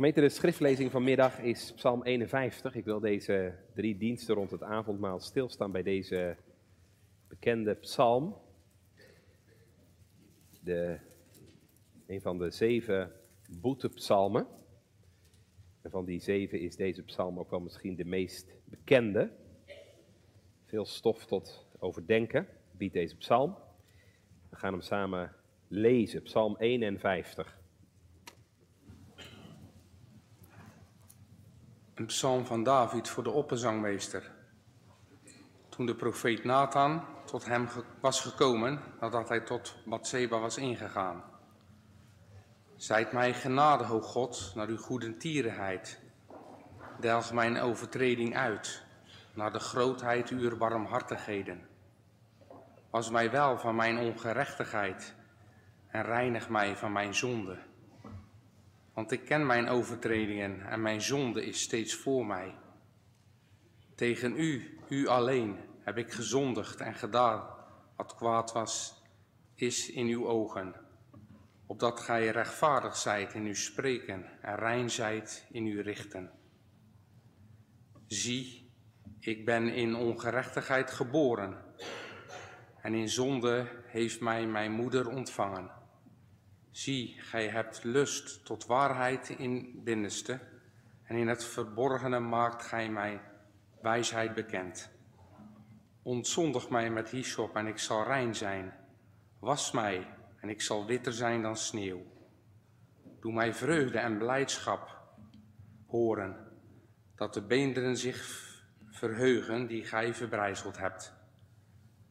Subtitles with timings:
[0.00, 2.74] Gemeente, de schriftlezing vanmiddag is Psalm 51.
[2.74, 6.36] Ik wil deze drie diensten rond het avondmaal stilstaan bij deze
[7.28, 8.36] bekende psalm.
[10.60, 10.98] De,
[12.06, 13.12] een van de zeven
[13.60, 14.46] boetepsalmen.
[15.82, 19.32] En van die zeven is deze psalm ook wel misschien de meest bekende.
[20.64, 23.56] Veel stof tot overdenken biedt deze psalm.
[24.50, 25.34] We gaan hem samen
[25.68, 27.59] lezen, psalm 51.
[32.00, 34.30] Een psalm van David voor de opperzangmeester.
[35.68, 37.68] Toen de profeet Nathan tot hem
[38.00, 41.24] was gekomen nadat hij tot Bathseba was ingegaan.
[42.76, 46.00] Zijt mij genade, o God, naar uw goedentierenheid.
[47.00, 48.84] Delg mijn overtreding uit,
[49.34, 51.66] naar de grootheid uw barmhartigheden.
[52.90, 55.14] Was mij wel van mijn ongerechtigheid
[55.86, 57.58] en reinig mij van mijn zonde.
[59.00, 62.54] Want ik ken mijn overtredingen en mijn zonde is steeds voor mij.
[63.94, 67.48] Tegen u, u alleen, heb ik gezondigd en gedaan
[67.96, 69.02] wat kwaad was,
[69.54, 70.74] is in uw ogen.
[71.66, 76.30] Opdat gij rechtvaardig zijt in uw spreken en rein zijt in uw richten.
[78.06, 78.70] Zie,
[79.20, 81.56] ik ben in ongerechtigheid geboren
[82.82, 85.79] en in zonde heeft mij mijn moeder ontvangen.
[86.70, 90.40] Zie, gij hebt lust tot waarheid in binnenste,
[91.02, 93.20] en in het verborgene maakt gij mij
[93.82, 94.90] wijsheid bekend.
[96.02, 98.74] Ontzondig mij met hyssop en ik zal rein zijn.
[99.38, 100.06] Was mij
[100.40, 102.02] en ik zal witter zijn dan sneeuw.
[103.20, 104.98] Doe mij vreugde en blijdschap
[105.86, 106.36] horen,
[107.14, 108.48] dat de beenderen zich
[108.90, 111.19] verheugen die gij verbrijzeld hebt.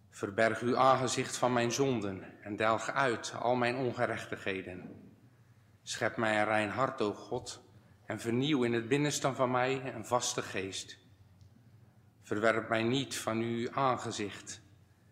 [0.09, 5.07] Verberg uw aangezicht van mijn zonden en delg uit al mijn ongerechtigheden.
[5.83, 7.61] Schep mij een rein hart, o God,
[8.05, 10.97] en vernieuw in het binnenste van mij een vaste geest.
[12.21, 14.61] Verwerp mij niet van uw aangezicht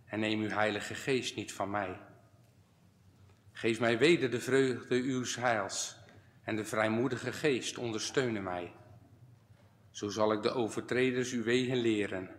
[0.06, 2.00] en neem uw heilige geest niet van mij.
[3.52, 5.96] Geef mij weder de vreugde uw heils
[6.44, 8.74] en de vrijmoedige geest ondersteunen mij.
[9.92, 12.30] Zo zal ik de overtreders uw wegen leren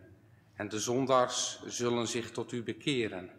[0.59, 3.31] en de zondaars zullen zich tot u bekeren.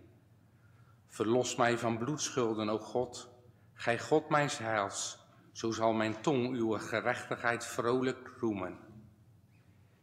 [1.07, 3.29] Verlos mij van bloedschulden, o God,
[3.73, 5.19] gij God mijn heils,
[5.51, 8.77] zo zal mijn tong uw gerechtigheid vrolijk roemen.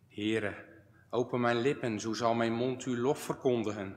[0.09, 0.65] Here,
[1.11, 3.97] open mijn lippen, zo zal mijn mond uw lof verkondigen,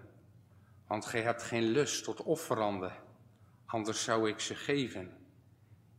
[0.87, 2.93] want gij hebt geen lust tot offeranden,
[3.65, 5.17] anders zou ik ze geven.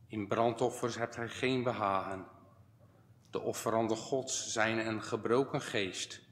[0.07, 2.27] In brandoffers hebt gij geen behagen.
[3.31, 6.29] De offeranden Gods zijn een gebroken geest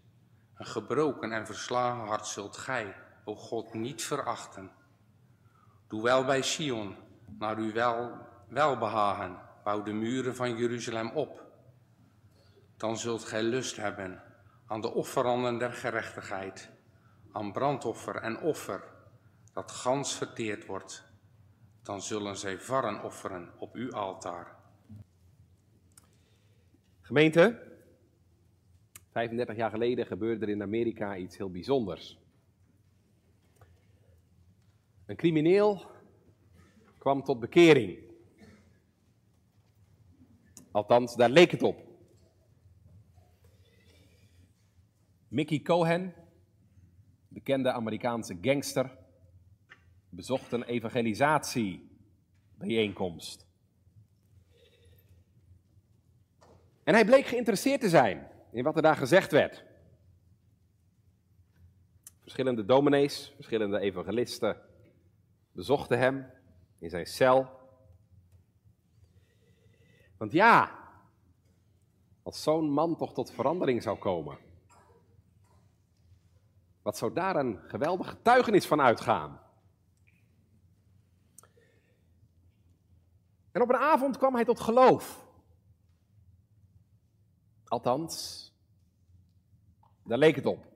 [0.58, 4.70] een gebroken en verslagen hart zult gij, o God, niet verachten.
[5.88, 6.96] Doe wel bij Sion,
[7.38, 8.12] naar uw wel,
[8.48, 11.42] welbehagen, bouw de muren van Jeruzalem op.
[12.76, 14.22] Dan zult gij lust hebben
[14.66, 16.70] aan de offeranden der gerechtigheid,
[17.32, 18.84] aan brandoffer en offer,
[19.52, 21.04] dat gans verteerd wordt.
[21.82, 24.56] Dan zullen zij varren offeren op uw altaar.
[27.00, 27.67] Gemeente,
[29.18, 32.18] 35 jaar geleden gebeurde er in Amerika iets heel bijzonders.
[35.06, 35.82] Een crimineel
[36.98, 37.98] kwam tot bekering.
[40.70, 41.86] Althans, daar leek het op.
[45.28, 46.14] Mickey Cohen,
[47.28, 48.98] bekende Amerikaanse gangster,
[50.08, 53.46] bezocht een evangelisatiebijeenkomst.
[56.84, 59.64] En hij bleek geïnteresseerd te zijn in wat er daar gezegd werd.
[62.22, 64.60] Verschillende dominees, verschillende evangelisten
[65.53, 66.31] bezochten hem
[66.78, 67.50] in zijn cel.
[70.16, 70.78] Want ja,
[72.22, 74.38] als zo'n man toch tot verandering zou komen,
[76.82, 79.41] wat zou daar een geweldige getuigenis van uitgaan?
[83.53, 85.28] En op een avond kwam hij tot geloof.
[87.68, 88.44] Althans,
[90.04, 90.66] daar leek het op.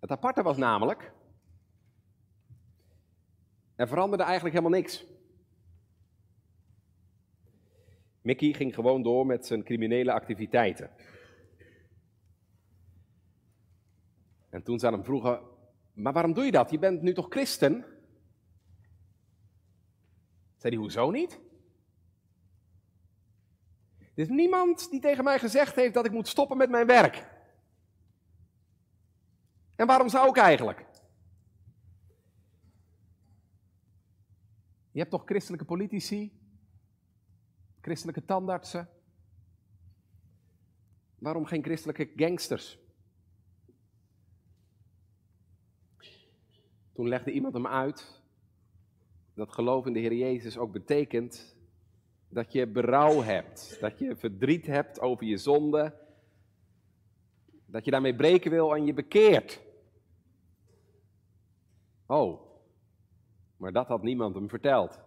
[0.00, 1.12] Het aparte was namelijk,
[3.74, 5.04] er veranderde eigenlijk helemaal niks.
[8.20, 10.90] Mickey ging gewoon door met zijn criminele activiteiten.
[14.48, 15.40] En toen ze aan hem vroegen,
[15.92, 16.70] maar waarom doe je dat?
[16.70, 17.84] Je bent nu toch christen?
[20.56, 21.40] Zei hij, hoezo niet?
[24.14, 27.26] Er is niemand die tegen mij gezegd heeft dat ik moet stoppen met mijn werk.
[29.76, 30.86] En waarom zou ik eigenlijk?
[34.90, 36.40] Je hebt toch christelijke politici
[37.82, 38.88] christelijke tandartsen?
[41.18, 42.78] Waarom geen christelijke gangsters?
[46.92, 48.20] Toen legde iemand hem uit
[49.34, 51.56] dat geloof in de Heer Jezus ook betekent
[52.32, 55.94] dat je berouw hebt, dat je verdriet hebt over je zonde,
[57.66, 59.60] dat je daarmee breken wil en je bekeert.
[62.06, 62.40] Oh,
[63.56, 65.00] maar dat had niemand hem verteld.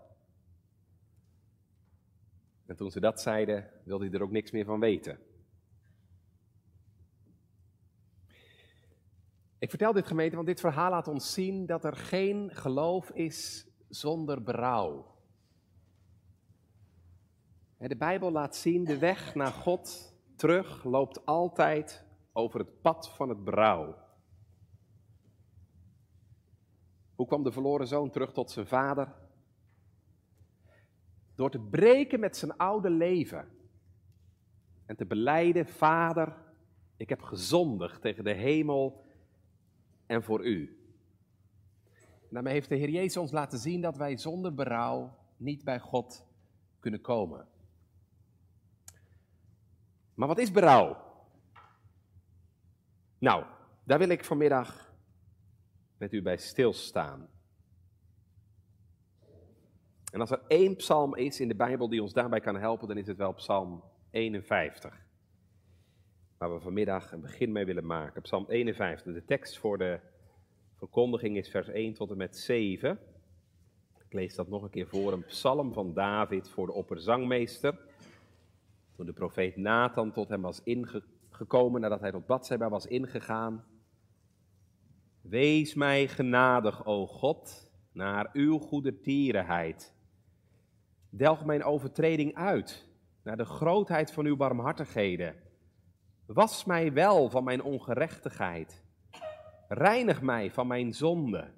[2.66, 5.20] En toen ze dat zeiden, wilde hij er ook niks meer van weten.
[9.58, 13.68] Ik vertel dit gemeente, want dit verhaal laat ons zien dat er geen geloof is
[13.90, 15.15] zonder berouw.
[17.88, 23.30] De Bijbel laat zien, de weg naar God terug loopt altijd over het pad van
[23.30, 23.96] het berouw.
[27.16, 29.14] Hoe kwam de verloren zoon terug tot zijn vader?
[31.36, 33.48] Door te breken met zijn oude leven
[34.86, 36.38] en te beleiden, Vader,
[36.98, 39.06] ik heb gezondigd tegen de hemel
[40.06, 40.80] en voor u.
[42.30, 46.26] daarmee heeft de Heer Jezus ons laten zien dat wij zonder berouw niet bij God
[46.80, 47.54] kunnen komen.
[50.16, 50.98] Maar wat is berouw?
[53.18, 53.46] Nou,
[53.84, 54.94] daar wil ik vanmiddag
[55.98, 57.30] met u bij stilstaan.
[60.12, 62.98] En als er één psalm is in de Bijbel die ons daarbij kan helpen, dan
[62.98, 65.06] is het wel Psalm 51.
[66.38, 68.22] Waar we vanmiddag een begin mee willen maken.
[68.22, 69.14] Psalm 51.
[69.14, 70.00] De tekst voor de
[70.76, 73.00] verkondiging is vers 1 tot en met 7.
[74.06, 75.14] Ik lees dat nog een keer voor.
[75.14, 77.80] Een psalm van David voor de opperzangmeester.
[78.96, 83.64] Toen de profeet Nathan tot hem was ingekomen nadat hij tot Bathseba was ingegaan.
[85.22, 89.94] Wees mij genadig, o God, naar uw goede tierenheid.
[91.10, 92.88] Delg mijn overtreding uit,
[93.24, 95.36] naar de grootheid van uw barmhartigheden.
[96.26, 98.84] Was mij wel van mijn ongerechtigheid.
[99.68, 101.52] Reinig mij van mijn zonde.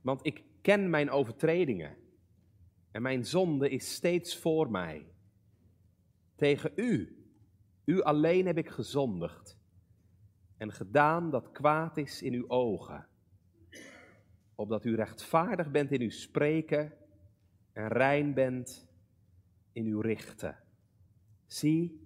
[0.00, 1.96] Want ik ken mijn overtredingen.
[2.90, 5.06] En mijn zonde is steeds voor mij.
[6.36, 7.16] Tegen u,
[7.84, 9.58] u alleen heb ik gezondigd
[10.56, 13.06] en gedaan dat kwaad is in uw ogen,
[14.54, 16.92] opdat u rechtvaardig bent in uw spreken
[17.72, 18.88] en rein bent
[19.72, 20.58] in uw richten.
[21.46, 22.00] Zie,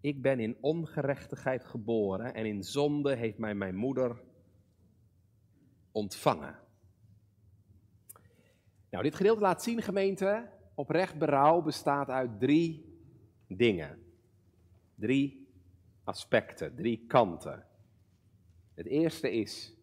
[0.00, 4.22] ik ben in ongerechtigheid geboren en in zonde heeft mij mijn moeder
[5.92, 6.58] ontvangen.
[8.90, 12.93] Nou, dit gedeelte laat zien, gemeente, oprecht berouw bestaat uit drie
[13.46, 14.02] dingen.
[14.94, 15.48] Drie
[16.04, 17.66] aspecten, drie kanten.
[18.74, 19.74] Het eerste is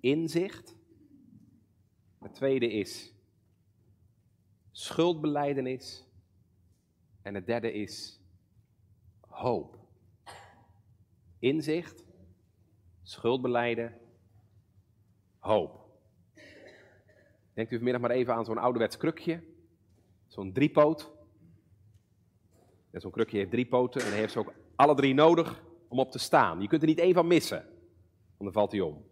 [0.00, 0.76] inzicht.
[2.18, 3.12] Het tweede is
[4.70, 6.04] schuldbeleidenis.
[7.22, 8.20] En het derde is
[9.20, 9.78] hoop.
[11.38, 12.04] Inzicht,
[13.02, 14.00] schuldbeleiden,
[15.38, 15.84] hoop.
[17.52, 19.42] Denkt u vanmiddag maar even aan zo'n ouderwets krukje,
[20.26, 21.12] zo'n driepoot.
[23.00, 26.10] Zo'n krukje heeft drie poten en hij heeft ze ook alle drie nodig om op
[26.10, 26.60] te staan.
[26.60, 27.64] Je kunt er niet één van missen,
[28.36, 29.04] want dan valt hij om.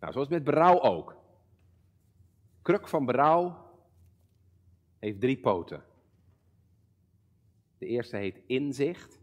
[0.00, 1.16] Nou, zoals met berouw ook.
[2.62, 3.70] Kruk van berouw
[4.98, 5.84] heeft drie poten.
[7.78, 9.20] De eerste heet inzicht.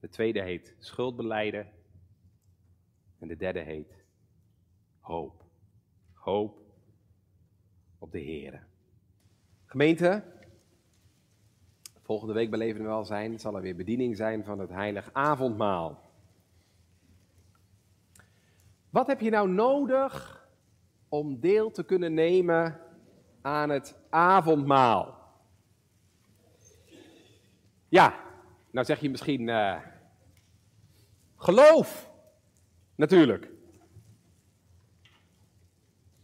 [0.00, 1.72] De tweede heet schuldbeleiden.
[3.18, 4.04] En de derde heet
[5.00, 5.44] hoop.
[6.12, 6.60] Hoop
[7.98, 8.66] op de Heer.
[9.64, 10.24] Gemeente,
[12.12, 16.00] Volgende week beleven we wel zijn, zal er weer bediening zijn van het heilig avondmaal.
[18.90, 20.46] Wat heb je nou nodig
[21.08, 22.80] om deel te kunnen nemen
[23.42, 25.18] aan het avondmaal?
[27.88, 28.14] Ja,
[28.70, 29.80] nou zeg je misschien uh,
[31.36, 32.10] geloof,
[32.94, 33.50] natuurlijk.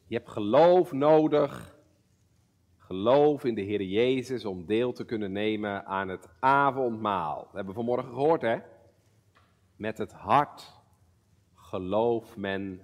[0.07, 1.77] Je hebt geloof nodig
[2.88, 7.37] Geloof in de Heer Jezus om deel te kunnen nemen aan het avondmaal.
[7.37, 8.59] Dat hebben we vanmorgen gehoord, hè?
[9.76, 10.73] Met het hart
[11.54, 12.80] gelooft men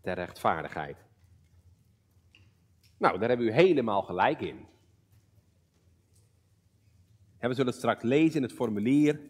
[0.00, 0.96] ter rechtvaardigheid.
[2.98, 4.66] Nou, daar hebben we helemaal gelijk in.
[7.38, 9.20] En we zullen straks lezen in het formulier.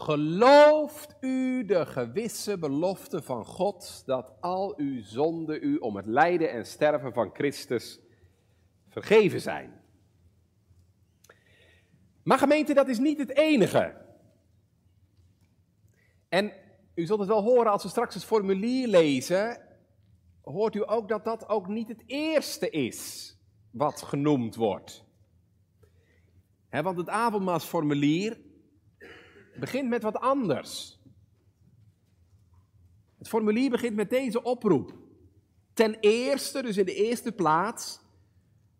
[0.00, 6.50] Gelooft u de gewisse belofte van God dat al uw zonden u om het lijden
[6.50, 8.00] en sterven van Christus
[8.88, 9.80] vergeven zijn?
[12.22, 13.96] Maar gemeente, dat is niet het enige.
[16.28, 16.52] En
[16.94, 19.62] u zult het wel horen als we straks het formulier lezen,
[20.42, 23.34] hoort u ook dat dat ook niet het eerste is
[23.70, 25.04] wat genoemd wordt.
[26.70, 28.48] want het avondmaalsformulier
[29.60, 30.98] begint met wat anders.
[33.18, 34.98] Het formulier begint met deze oproep.
[35.72, 38.00] Ten eerste, dus in de eerste plaats,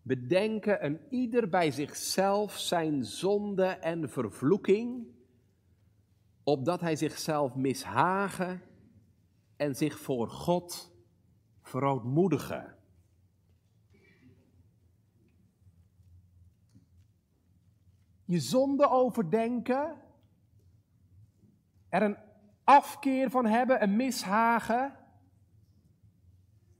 [0.01, 5.07] bedenken een ieder bij zichzelf zijn zonde en vervloeking,
[6.43, 8.61] opdat hij zichzelf mishagen
[9.55, 10.91] en zich voor God
[11.61, 12.75] verootmoedigen.
[18.25, 19.97] Je zonde overdenken,
[21.91, 22.17] er een
[22.63, 24.95] afkeer van hebben, een mishagen,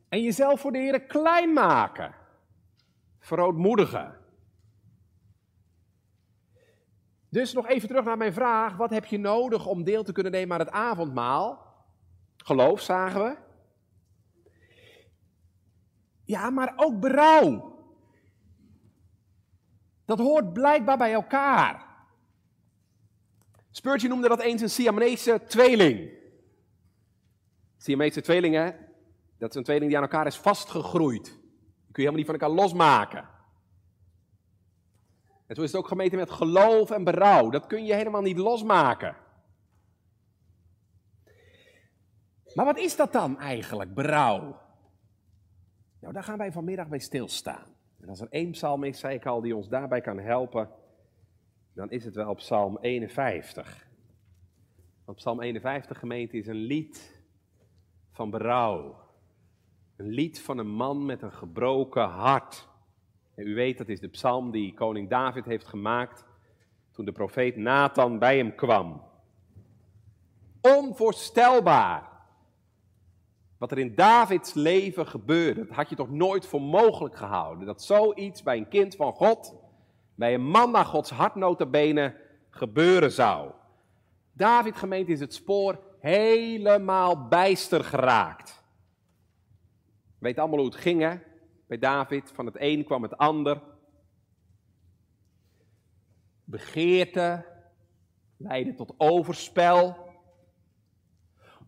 [0.09, 2.15] en jezelf voor de Heer klein maken,
[3.19, 4.17] verootmoedigen.
[7.29, 10.31] Dus nog even terug naar mijn vraag: wat heb je nodig om deel te kunnen
[10.31, 11.73] nemen aan het avondmaal?
[12.37, 13.37] Geloof, zagen we.
[16.23, 17.79] Ja, maar ook berouw.
[20.05, 21.90] Dat hoort blijkbaar bij elkaar.
[23.71, 26.09] Spurgeon noemde dat eens een Siamese tweeling.
[27.77, 28.75] Siamese tweelingen,
[29.37, 31.25] dat is een tweeling die aan elkaar is vastgegroeid.
[31.25, 33.29] Die kun je helemaal niet van elkaar losmaken.
[35.47, 37.49] En zo is het ook gemeten met geloof en berouw.
[37.49, 39.15] Dat kun je helemaal niet losmaken.
[42.53, 44.59] Maar wat is dat dan eigenlijk, berouw?
[45.99, 47.75] Nou, daar gaan wij vanmiddag bij stilstaan.
[47.99, 50.69] En als er één psalm is, zei ik al, die ons daarbij kan helpen,
[51.73, 53.87] dan is het wel Psalm 51.
[55.05, 57.21] Want Psalm 51, gemeente, is een lied
[58.11, 58.99] van berouw.
[59.95, 62.67] Een lied van een man met een gebroken hart.
[63.35, 66.25] En u weet, dat is de psalm die koning David heeft gemaakt
[66.91, 69.01] toen de profeet Nathan bij hem kwam.
[70.61, 72.11] Onvoorstelbaar
[73.57, 75.65] wat er in Davids leven gebeurde.
[75.65, 77.65] Dat had je toch nooit voor mogelijk gehouden.
[77.65, 79.55] Dat zoiets bij een kind van God,
[80.15, 81.35] bij een man naar Gods hart
[82.49, 83.51] gebeuren zou.
[84.33, 88.63] David gemeente is het spoor helemaal bijster geraakt.
[90.17, 91.15] Weet allemaal hoe het ging hè?
[91.67, 93.61] Bij David, van het een kwam het ander.
[96.43, 97.45] Begeerte
[98.37, 100.09] leidde tot overspel.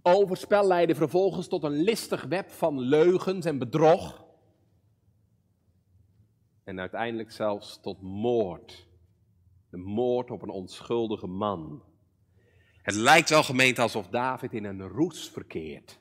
[0.01, 4.22] Overspel leidde vervolgens tot een listig web van leugens en bedrog.
[6.63, 8.87] En uiteindelijk zelfs tot moord.
[9.69, 11.83] De moord op een onschuldige man.
[12.81, 15.99] Het lijkt wel gemeend alsof David in een roes verkeert.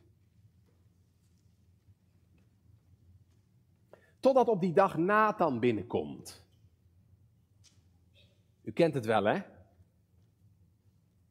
[4.21, 6.45] Totdat op die dag Nathan binnenkomt.
[8.63, 9.41] U kent het wel, hè?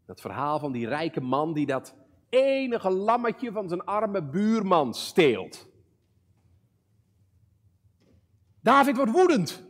[0.06, 1.96] Dat verhaal van die rijke man die dat
[2.30, 5.71] enige lammetje van zijn arme buurman steelt.
[8.62, 9.64] David wordt woedend.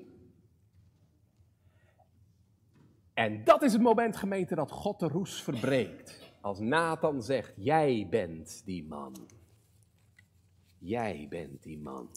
[3.14, 6.34] En dat is het moment, gemeente, dat God de roes verbreekt.
[6.42, 9.16] Als Nathan zegt, jij bent die man.
[10.78, 12.10] Jij bent die man.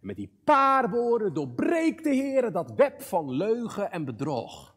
[0.00, 4.74] En met die paar woorden doorbreekt de Heer dat web van leugen en bedrog.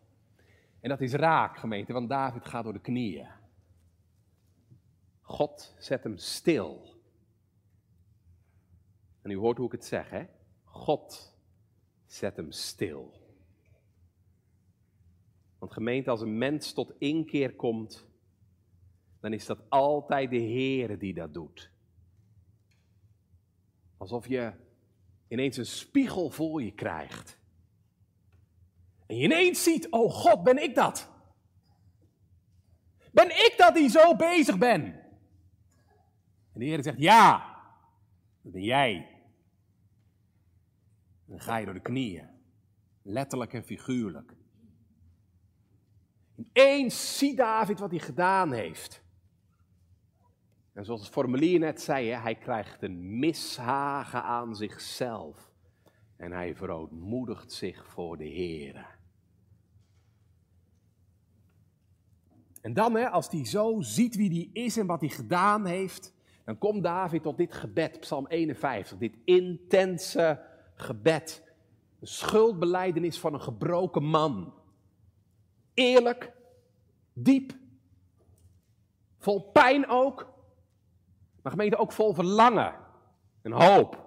[0.79, 3.27] En dat is raak, gemeente, want David gaat door de knieën.
[5.21, 6.94] God zet hem stil.
[9.25, 10.25] En u hoort hoe ik het zeg, hè?
[10.63, 11.35] God
[12.05, 13.13] zet hem stil.
[15.57, 18.07] Want gemeente, als een mens tot inkeer komt,
[19.19, 21.71] dan is dat altijd de Heer die dat doet.
[23.97, 24.53] Alsof je
[25.27, 27.39] ineens een spiegel voor je krijgt.
[29.05, 31.11] En je ineens ziet, oh God, ben ik dat?
[33.11, 34.83] Ben ik dat die zo bezig ben?
[36.53, 37.55] En de Heer zegt, ja,
[38.41, 39.13] dat ben jij.
[41.25, 42.29] Dan ga je door de knieën,
[43.01, 44.33] letterlijk en figuurlijk.
[46.35, 49.03] Ineens ziet David wat hij gedaan heeft.
[50.73, 55.53] En zoals het formulier net zei, hij krijgt een mishagen aan zichzelf.
[56.17, 58.97] En hij verootmoedigt zich voor de Heer.
[62.61, 66.13] En dan, hè, als hij zo ziet wie hij is en wat hij gedaan heeft,
[66.45, 71.43] dan komt David tot dit gebed, Psalm 51, dit intense gebed.
[71.99, 74.53] Een schuldbeleidenis van een gebroken man.
[75.73, 76.31] Eerlijk,
[77.13, 77.53] diep,
[79.17, 80.33] vol pijn ook,
[81.41, 82.75] maar gemeente ook vol verlangen
[83.41, 84.03] en hoop.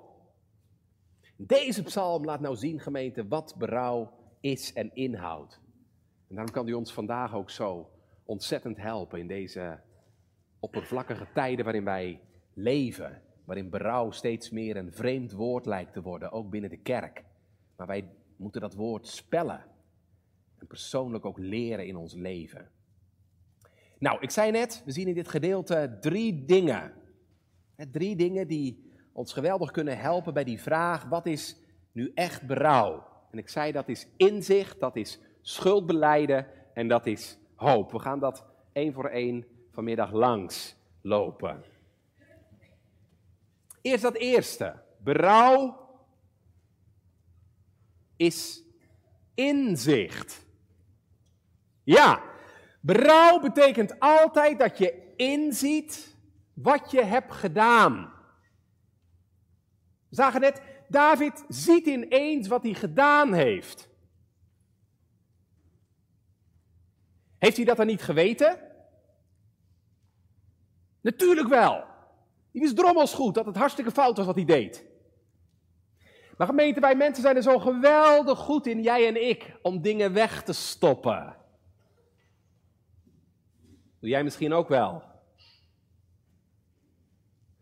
[1.36, 5.60] Deze psalm laat nou zien, gemeente, wat berouw is en inhoudt.
[6.28, 7.90] En daarom kan hij ons vandaag ook zo
[8.24, 9.80] ontzettend helpen in deze
[10.60, 12.20] oppervlakkige tijden waarin wij
[12.54, 13.22] leven.
[13.48, 17.24] Waarin berouw steeds meer een vreemd woord lijkt te worden, ook binnen de kerk.
[17.76, 19.64] Maar wij moeten dat woord spellen
[20.58, 22.70] en persoonlijk ook leren in ons leven.
[23.98, 26.92] Nou, ik zei net, we zien in dit gedeelte drie dingen.
[27.90, 31.56] Drie dingen die ons geweldig kunnen helpen bij die vraag: wat is
[31.92, 33.06] nu echt berouw?
[33.30, 37.92] En ik zei dat is inzicht, dat is schuldbeleiden en dat is hoop.
[37.92, 41.76] We gaan dat één voor één vanmiddag langs lopen.
[43.88, 44.82] Eerst dat eerste.
[44.98, 45.88] Berouw
[48.16, 48.62] is
[49.34, 50.46] inzicht.
[51.84, 52.22] Ja,
[52.80, 56.16] berouw betekent altijd dat je inziet
[56.54, 58.12] wat je hebt gedaan.
[60.08, 63.88] We zagen net, David ziet ineens wat hij gedaan heeft.
[67.38, 68.60] Heeft hij dat dan niet geweten?
[71.00, 71.96] Natuurlijk wel.
[72.58, 74.86] Hij wist drommels goed dat het hartstikke fout was wat hij deed.
[76.36, 80.12] Maar gemeente, wij mensen zijn er zo geweldig goed in, jij en ik, om dingen
[80.12, 81.36] weg te stoppen.
[84.00, 85.02] Doe jij misschien ook wel.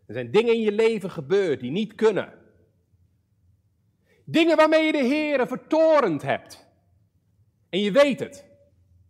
[0.06, 2.32] Er zijn dingen in je leven gebeurd die niet kunnen.
[4.24, 6.66] Dingen waarmee je de Heer vertorend hebt.
[7.68, 8.44] En je weet het.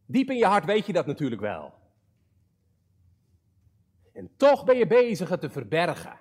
[0.06, 1.75] Diep in je hart weet je dat natuurlijk wel.
[4.16, 6.18] En toch ben je bezig het te verbergen.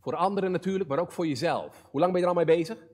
[0.00, 1.84] Voor anderen natuurlijk, maar ook voor jezelf.
[1.90, 2.86] Hoe lang ben je er al mee bezig?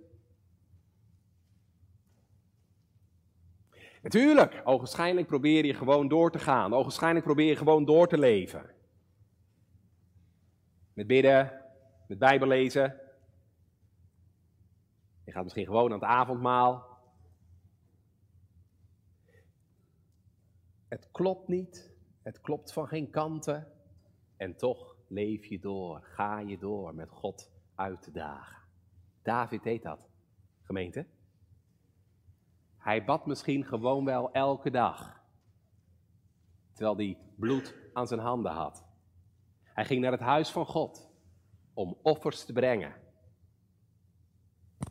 [4.02, 6.75] Natuurlijk, ogenschijnlijk probeer je gewoon door te gaan.
[6.75, 8.75] Ogenschijnlijk probeer je gewoon door te leven.
[10.93, 11.62] Met bidden,
[12.07, 13.00] met Bijbel lezen.
[15.25, 16.99] Je gaat misschien gewoon aan het avondmaal.
[20.88, 21.89] Het klopt niet.
[22.23, 23.73] Het klopt van geen kanten.
[24.37, 28.62] En toch leef je door, ga je door met God uit te dagen.
[29.23, 30.09] David deed dat,
[30.62, 31.07] gemeente.
[32.77, 35.23] Hij bad misschien gewoon wel elke dag,
[36.73, 38.85] terwijl hij bloed aan zijn handen had.
[39.62, 41.11] Hij ging naar het huis van God
[41.75, 42.94] om offers te brengen.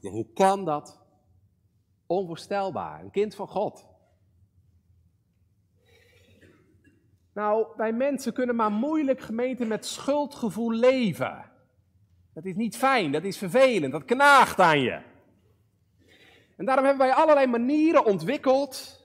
[0.01, 1.01] hoe kan dat?
[2.05, 3.88] Onvoorstelbaar, een kind van God.
[7.39, 11.51] Nou, wij mensen kunnen maar moeilijk gemeente met schuldgevoel leven.
[12.33, 15.01] Dat is niet fijn, dat is vervelend, dat knaagt aan je.
[16.57, 19.03] En daarom hebben wij allerlei manieren ontwikkeld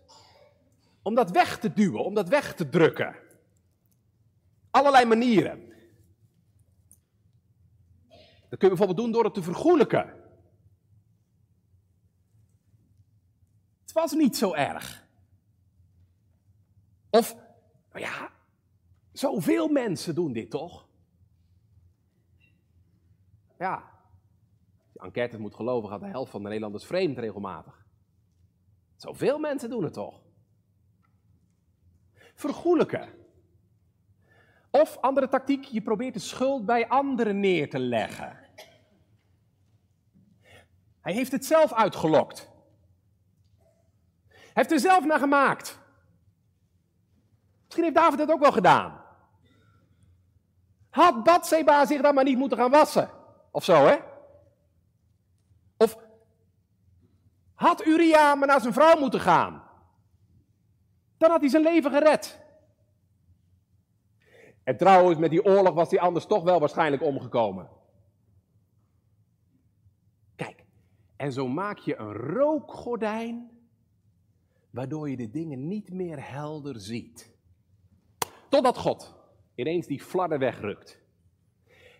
[1.03, 3.17] om dat weg te duwen, om dat weg te drukken.
[4.71, 5.73] Allerlei manieren.
[8.49, 10.15] Dat kun je bijvoorbeeld doen door het te vergoelijken.
[13.81, 15.07] Het was niet zo erg.
[17.11, 17.43] Of
[17.95, 18.31] maar ja,
[19.13, 20.87] zoveel mensen doen dit toch?
[23.59, 23.91] Ja,
[24.93, 27.87] je enquête moet geloven, gaat de helft van de Nederlanders vreemd regelmatig.
[28.97, 30.21] Zoveel mensen doen het toch?
[32.35, 33.09] Vergoelijken.
[34.71, 38.39] Of andere tactiek, je probeert de schuld bij anderen neer te leggen.
[41.01, 42.51] Hij heeft het zelf uitgelokt.
[44.29, 45.83] Hij heeft er zelf naar gemaakt.
[47.75, 49.01] Misschien heeft David het ook wel gedaan.
[50.91, 53.11] Had Batseba zich dan maar niet moeten gaan wassen?
[53.51, 53.97] Of zo, hè?
[55.77, 55.99] Of
[57.55, 59.63] had Uria maar naar zijn vrouw moeten gaan?
[61.19, 62.41] Dan had hij zijn leven gered.
[64.65, 67.69] En trouwens, met die oorlog was hij anders toch wel waarschijnlijk omgekomen.
[70.37, 70.65] Kijk,
[71.17, 73.51] en zo maak je een rookgordijn,
[74.71, 77.34] waardoor je de dingen niet meer helder ziet.
[78.55, 79.15] Totdat God
[79.55, 80.99] ineens die flarden wegrukt.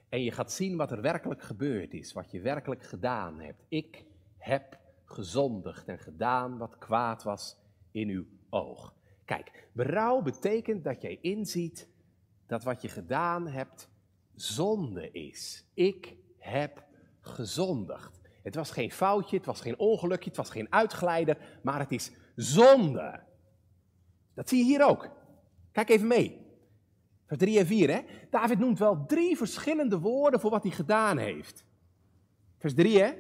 [0.09, 3.65] En je gaat zien wat er werkelijk gebeurd is, wat je werkelijk gedaan hebt.
[3.69, 4.05] Ik
[4.37, 7.57] heb gezondigd en gedaan wat kwaad was
[7.91, 8.95] in uw oog.
[9.25, 11.89] Kijk, berouw betekent dat jij inziet
[12.47, 13.89] dat wat je gedaan hebt
[14.35, 15.65] zonde is.
[15.75, 16.85] Ik heb
[17.21, 18.21] gezondigd.
[18.43, 22.13] Het was geen foutje, het was geen ongelukje, het was geen uitglijder, maar het is
[22.37, 23.21] zonde.
[24.35, 25.11] Dat zie je hier ook.
[25.73, 26.44] Kijk even mee.
[27.35, 28.01] Vers 3 en 4, hè?
[28.31, 31.65] David noemt wel drie verschillende woorden voor wat hij gedaan heeft.
[32.59, 33.13] Vers 3, hè?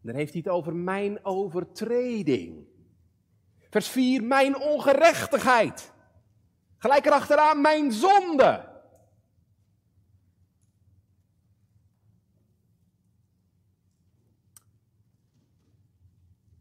[0.00, 2.66] Dan heeft hij het over mijn overtreding.
[3.70, 5.92] Vers 4, mijn ongerechtigheid.
[6.78, 8.68] Gelijk erachteraan, mijn zonde.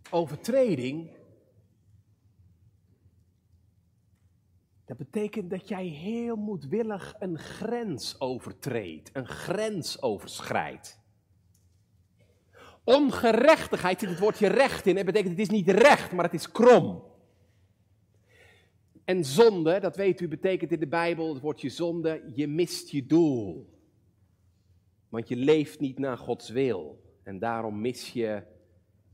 [0.10, 1.14] Overtreding
[4.86, 11.00] Dat betekent dat jij heel moedwillig een grens overtreedt, een grens overschrijdt.
[12.84, 14.95] Ongerechtigheid zit het woordje recht in.
[14.95, 17.04] Het betekent het is niet recht, maar het is krom.
[19.06, 23.06] En zonde, dat weet u, betekent in de Bijbel het woordje zonde, je mist je
[23.06, 23.69] doel.
[25.10, 27.04] Want je leeft niet naar Gods wil.
[27.24, 28.43] En daarom mis je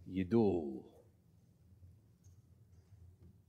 [0.03, 0.90] je doel.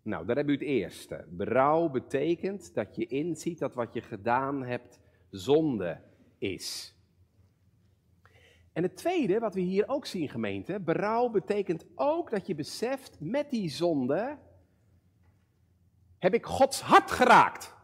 [0.03, 1.25] Nou, daar hebben we het eerste.
[1.29, 6.01] Berouw betekent dat je inziet dat wat je gedaan hebt zonde
[6.39, 6.97] is.
[8.73, 13.17] En het tweede, wat we hier ook zien, gemeente, berouw betekent ook dat je beseft,
[13.21, 14.39] met die zonde
[16.19, 17.75] heb ik Gods hart geraakt.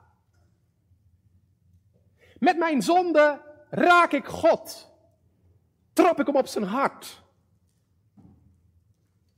[2.38, 4.92] Met mijn zonde raak ik God.
[5.92, 7.22] Trap ik hem op zijn hart.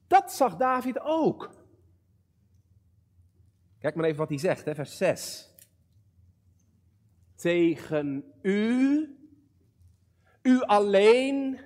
[0.07, 1.60] Dat zag David ook.
[3.81, 5.49] Kijk maar even wat hij zegt, hè, vers 6.
[7.35, 9.19] Tegen u,
[10.43, 11.59] u alleen,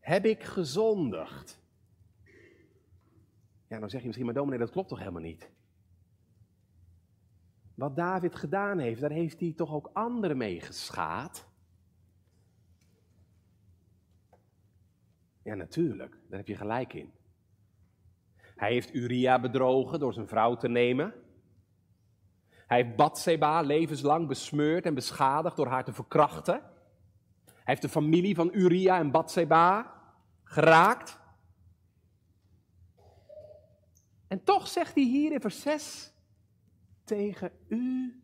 [0.00, 1.60] heb ik gezondigd.
[3.68, 5.50] Ja, dan zeg je misschien, maar dominee, dat klopt toch helemaal niet?
[7.74, 11.46] Wat David gedaan heeft, daar heeft hij toch ook anderen mee geschaad?
[15.42, 17.12] Ja, natuurlijk, daar heb je gelijk in.
[18.58, 21.14] Hij heeft Uria bedrogen door zijn vrouw te nemen.
[22.66, 26.54] Hij heeft Batseba levenslang besmeurd en beschadigd door haar te verkrachten.
[27.44, 29.94] Hij heeft de familie van Uria en Batseba
[30.44, 31.18] geraakt.
[34.28, 36.12] En toch zegt hij hier in vers 6,
[37.04, 38.14] tegen u,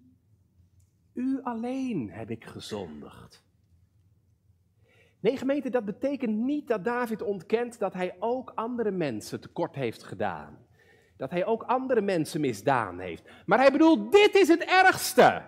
[1.13, 3.44] u alleen heb ik gezondigd.
[5.25, 10.03] Nee, gemeente, dat betekent niet dat David ontkent dat hij ook andere mensen tekort heeft
[10.03, 10.67] gedaan.
[11.17, 13.23] Dat hij ook andere mensen misdaan heeft.
[13.47, 15.43] Maar hij bedoelt, dit is het ergste.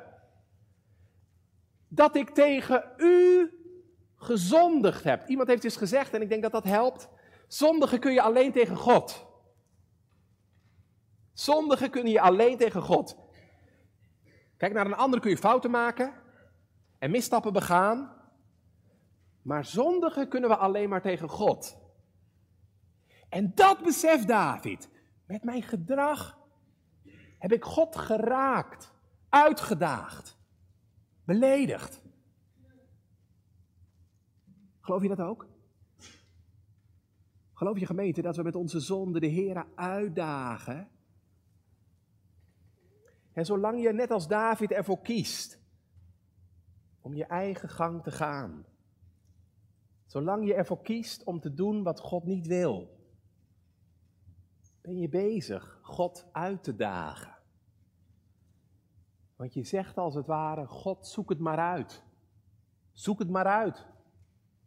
[1.88, 3.50] Dat ik tegen u
[4.16, 5.28] gezondigd heb.
[5.28, 7.08] Iemand heeft eens gezegd, en ik denk dat dat helpt.
[7.46, 9.26] Zondigen kun je alleen tegen God.
[11.32, 13.16] Zondigen kun je alleen tegen God.
[14.56, 16.14] Kijk, naar een ander kun je fouten maken
[16.98, 18.15] en misstappen begaan.
[19.46, 21.78] Maar zondigen kunnen we alleen maar tegen God.
[23.28, 24.88] En dat beseft David.
[25.26, 26.38] Met mijn gedrag
[27.38, 28.94] heb ik God geraakt,
[29.28, 30.38] uitgedaagd,
[31.24, 32.02] beledigd.
[34.80, 35.48] Geloof je dat ook?
[37.52, 40.88] Geloof je gemeente dat we met onze zonde de Heer uitdagen?
[43.32, 45.60] En zolang je net als David ervoor kiest
[47.00, 48.66] om je eigen gang te gaan,
[50.06, 52.96] Zolang je ervoor kiest om te doen wat God niet wil,
[54.80, 57.34] ben je bezig God uit te dagen.
[59.36, 62.02] Want je zegt als het ware, God zoek het maar uit.
[62.92, 63.86] Zoek het maar uit.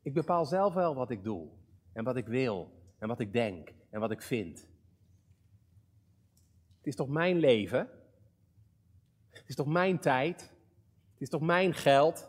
[0.01, 1.49] Ik bepaal zelf wel wat ik doe
[1.93, 4.59] en wat ik wil en wat ik denk en wat ik vind.
[6.77, 7.89] Het is toch mijn leven?
[9.29, 10.41] Het is toch mijn tijd?
[11.11, 12.28] Het is toch mijn geld?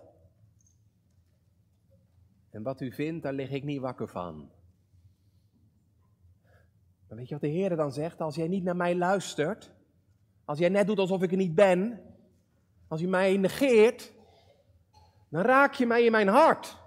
[2.51, 4.51] En wat u vindt, daar lig ik niet wakker van.
[7.09, 8.21] Maar weet je wat de Heer dan zegt?
[8.21, 9.73] Als jij niet naar mij luistert,
[10.45, 12.01] als jij net doet alsof ik er niet ben,
[12.89, 14.13] als je mij negeert,
[15.29, 16.79] dan raak je mij in mijn hart.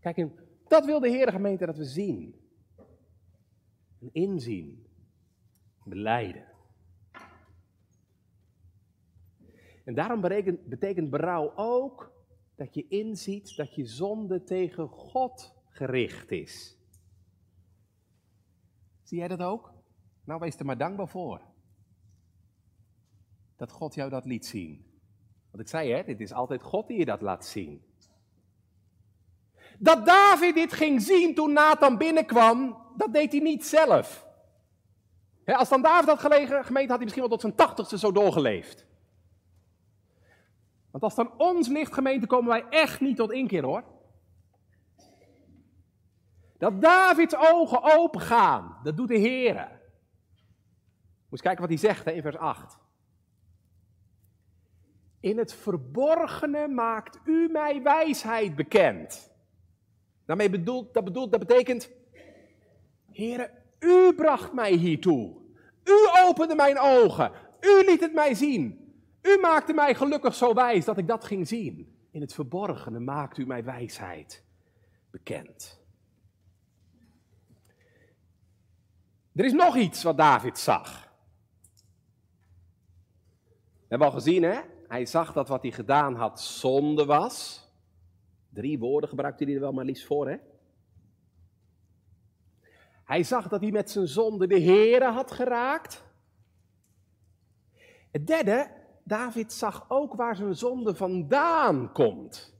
[0.00, 0.28] Kijk,
[0.68, 2.40] dat wil de Heer gemeente dat we zien.
[4.00, 4.86] En inzien.
[5.84, 6.46] Beleiden.
[9.84, 10.20] En daarom
[10.64, 12.12] betekent berouw ook
[12.54, 16.76] dat je inziet dat je zonde tegen God gericht is.
[19.02, 19.72] Zie jij dat ook?
[20.24, 21.40] Nou, wees er maar dankbaar voor.
[23.56, 24.86] Dat God jou dat liet zien.
[25.50, 27.84] Want ik zei hè, dit is altijd God die je dat laat zien.
[29.78, 34.26] Dat David dit ging zien toen Nathan binnenkwam, dat deed hij niet zelf.
[35.44, 38.86] als dan David had gelegen, gemeente had hij misschien wel tot zijn tachtigste zo doorgeleefd.
[40.92, 43.84] Want als dan ons licht gemeente komen wij echt niet tot inkeer hoor.
[46.58, 49.54] Dat Davids ogen open gaan, dat doet de Heer.
[49.54, 52.78] Moet eens kijken wat hij zegt hè, in vers 8.
[55.20, 59.30] In het verborgene maakt u mij wijsheid bekend.
[60.24, 61.90] Daarmee bedoelt, dat, bedoelt, dat betekent,
[63.12, 65.40] Heere, u bracht mij hiertoe.
[65.84, 67.32] U opende mijn ogen.
[67.60, 68.81] U liet het mij zien.
[69.22, 71.96] U maakte mij gelukkig zo wijs dat ik dat ging zien.
[72.10, 74.44] In het verborgene maakt u mij wijsheid
[75.10, 75.80] bekend.
[79.34, 81.10] Er is nog iets wat David zag.
[83.88, 84.60] hebben al gezien, hè?
[84.88, 87.66] Hij zag dat wat hij gedaan had zonde was.
[88.48, 90.36] Drie woorden gebruikte hij er wel maar liefst voor, hè?
[93.04, 96.04] Hij zag dat hij met zijn zonde de Here had geraakt.
[98.10, 98.70] Het derde,
[99.02, 102.54] David zag ook waar zijn zonde vandaan komt.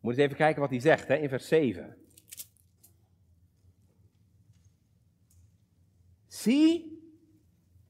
[0.00, 1.96] Moet eens even kijken wat hij zegt hè, in vers 7.
[6.26, 7.00] Zie,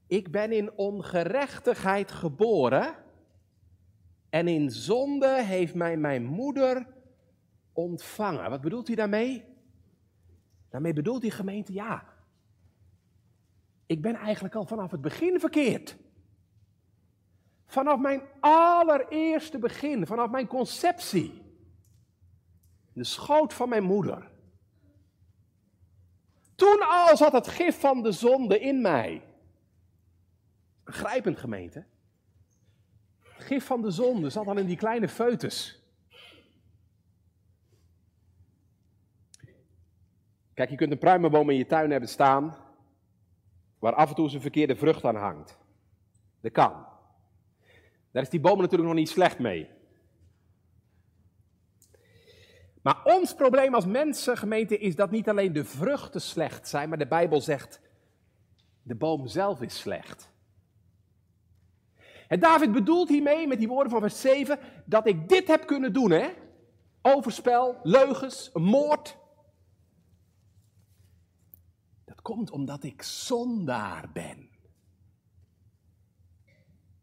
[0.07, 2.95] ik ben in ongerechtigheid geboren
[4.31, 6.87] en in zonde heeft mij mijn moeder
[7.73, 8.51] ontvangen.
[8.51, 9.45] Wat bedoelt hij daarmee?
[10.69, 12.12] Daarmee bedoelt die gemeente, ja,
[13.93, 15.97] ik ben eigenlijk al vanaf het begin verkeerd.
[17.67, 21.43] Vanaf mijn allereerste begin, vanaf mijn conceptie.
[22.93, 24.31] De schoot van mijn moeder.
[26.55, 29.23] Toen al zat het gif van de zonde in mij.
[30.85, 31.85] Grijpend gemeente.
[33.23, 35.83] Het gif van de zonde zat al in die kleine foetus.
[40.55, 42.57] Kijk, je kunt een pruimenboom in je tuin hebben staan,
[43.83, 45.59] waar af en toe zijn verkeerde vrucht aan hangt.
[46.41, 46.87] Dat kan.
[48.11, 49.71] Daar is die boom natuurlijk nog niet slecht mee.
[52.83, 56.99] Maar ons probleem als mensen, gemeente, is dat niet alleen de vruchten slecht zijn, maar
[56.99, 57.81] de Bijbel zegt,
[58.83, 60.31] de boom zelf is slecht.
[62.29, 65.93] En David bedoelt hiermee, met die woorden van vers 7, dat ik dit heb kunnen
[65.93, 66.29] doen, hè?
[67.01, 69.17] Overspel, leugens, moord.
[72.05, 74.49] Dat komt omdat ik zondaar ben.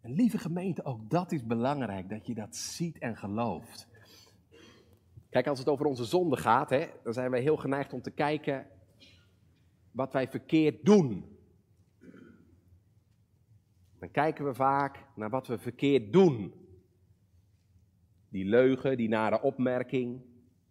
[0.02, 3.88] En lieve gemeente, ook dat is belangrijk, dat je dat ziet en gelooft.
[5.30, 8.12] Kijk, als het over onze zonde gaat, hè, dan zijn wij heel geneigd om te
[8.12, 8.68] kijken
[9.92, 11.38] wat wij verkeerd doen.
[14.00, 16.54] Dan kijken we vaak naar wat we verkeerd doen.
[18.30, 20.22] Die leugen, die nare opmerking,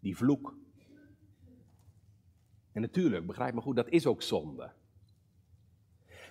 [0.00, 0.56] die vloek.
[2.79, 4.73] En natuurlijk, begrijp me goed, dat is ook zonde.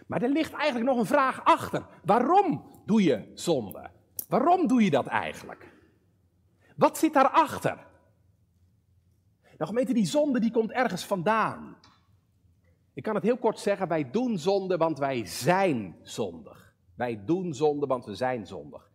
[0.06, 1.86] Maar er ligt eigenlijk nog een vraag achter.
[2.04, 3.90] Waarom doe je zonde?
[4.28, 5.74] Waarom doe je dat eigenlijk?
[6.76, 7.88] Wat zit daarachter?
[9.42, 11.78] Nou gemeente, die zonde die komt ergens vandaan.
[12.94, 16.74] Ik kan het heel kort zeggen, wij doen zonde, want wij zijn zondig.
[16.96, 18.92] Wij doen zonde, want we zijn zondig.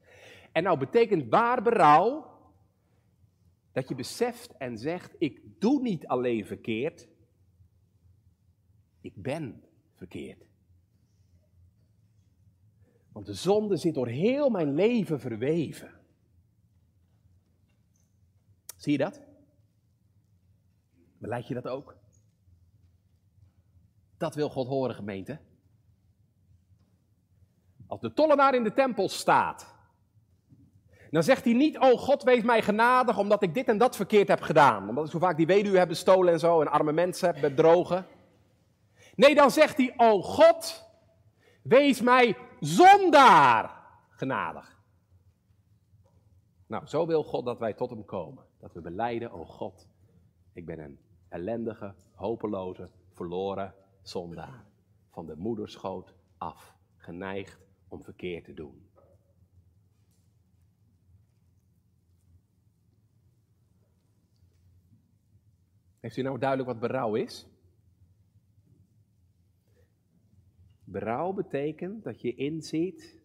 [0.52, 2.38] En nou betekent waar berouw
[3.72, 7.10] dat je beseft en zegt, ik doe niet alleen verkeerd,
[9.02, 10.44] ik ben verkeerd.
[13.12, 15.90] Want de zonde zit door heel mijn leven verweven.
[18.76, 19.20] Zie je dat?
[21.18, 21.96] Beleid je dat ook?
[24.16, 25.38] Dat wil God horen, gemeente.
[27.86, 29.74] Als de tollenaar in de tempel staat,
[31.10, 34.28] dan zegt hij niet, oh God, wees mij genadig omdat ik dit en dat verkeerd
[34.28, 34.88] heb gedaan.
[34.88, 38.06] Omdat ik zo vaak die weduwe heb bestolen en zo en arme mensen heb bedrogen.
[39.14, 40.88] Nee, dan zegt hij, oh God,
[41.62, 44.80] wees mij zondaar genadig.
[46.66, 48.44] Nou, zo wil God dat wij tot hem komen.
[48.58, 49.88] Dat we beleiden, oh God,
[50.52, 50.98] ik ben een
[51.28, 54.64] ellendige, hopeloze, verloren zondaar.
[55.10, 58.90] Van de moederschoot af, geneigd om verkeerd te doen.
[66.00, 67.46] Heeft u nou duidelijk wat berouw is?
[70.92, 73.20] Berouw betekent dat je inziet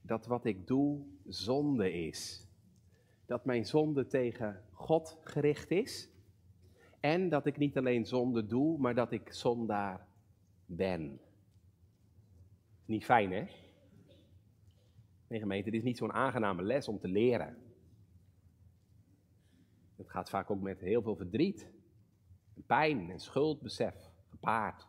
[0.00, 2.46] dat wat ik doe zonde is.
[3.26, 6.10] Dat mijn zonde tegen God gericht is.
[7.00, 10.06] En dat ik niet alleen zonde doe, maar dat ik zondaar
[10.66, 11.20] ben.
[12.84, 13.44] Niet fijn, hè?
[15.28, 17.56] Nee, gemeente, dit is niet zo'n aangename les om te leren.
[19.96, 21.70] Het gaat vaak ook met heel veel verdriet,
[22.66, 24.86] pijn en schuldbesef gepaard.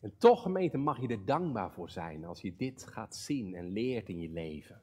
[0.00, 3.68] En toch, gemeente, mag je er dankbaar voor zijn als je dit gaat zien en
[3.68, 4.80] leert in je leven.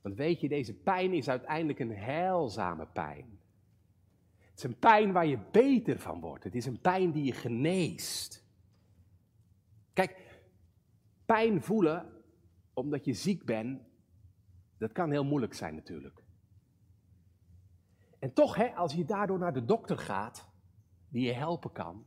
[0.00, 3.38] Want weet je, deze pijn is uiteindelijk een heilzame pijn.
[4.38, 6.44] Het is een pijn waar je beter van wordt.
[6.44, 8.46] Het is een pijn die je geneest.
[9.92, 10.42] Kijk,
[11.24, 12.12] pijn voelen
[12.74, 13.82] omdat je ziek bent,
[14.78, 16.22] dat kan heel moeilijk zijn natuurlijk.
[18.18, 20.48] En toch, hè, als je daardoor naar de dokter gaat,
[21.08, 22.06] die je helpen kan,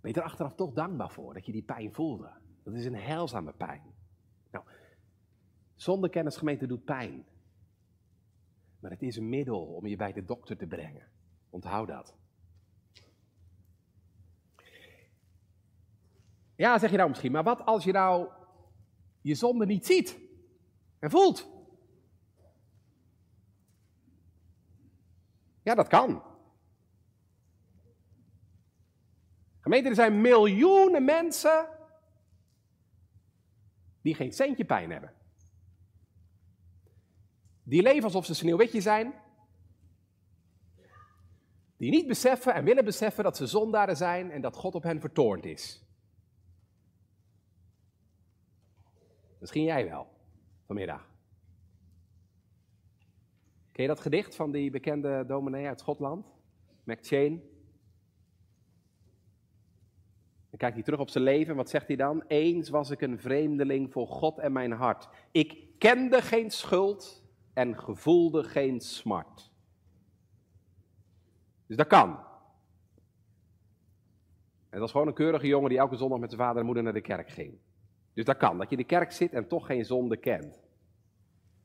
[0.00, 2.32] ben je er achteraf toch dankbaar voor dat je die pijn voelde.
[2.62, 3.94] Dat is een heilzame pijn.
[4.50, 4.64] Nou,
[5.74, 7.24] zonder kennisgemeente doet pijn.
[8.80, 11.08] Maar het is een middel om je bij de dokter te brengen.
[11.50, 12.16] Onthoud dat.
[16.56, 18.28] Ja, zeg je nou misschien, maar wat als je nou
[19.20, 20.18] je zonde niet ziet
[20.98, 21.48] en voelt?
[25.62, 26.22] Ja, dat kan.
[29.60, 31.68] Gemeente, er zijn miljoenen mensen
[34.02, 35.12] die geen centje pijn hebben.
[37.62, 39.14] Die leven alsof ze sneeuwwitje zijn.
[41.76, 45.00] Die niet beseffen en willen beseffen dat ze zondaren zijn en dat God op hen
[45.00, 45.84] vertoornd is.
[49.38, 50.06] Misschien jij wel,
[50.66, 51.08] vanmiddag.
[53.72, 56.26] Ken je dat gedicht van die bekende dominee uit Schotland?
[56.84, 57.49] McChain?
[60.50, 61.56] Dan kijkt hij terug op zijn leven.
[61.56, 62.24] Wat zegt hij dan?
[62.26, 65.08] Eens was ik een vreemdeling voor God en mijn hart.
[65.30, 69.50] Ik kende geen schuld en gevoelde geen smart.
[71.66, 72.08] Dus dat kan.
[74.70, 76.82] En dat was gewoon een keurige jongen die elke zondag met zijn vader en moeder
[76.82, 77.58] naar de kerk ging.
[78.14, 80.60] Dus dat kan, dat je in de kerk zit en toch geen zonde kent.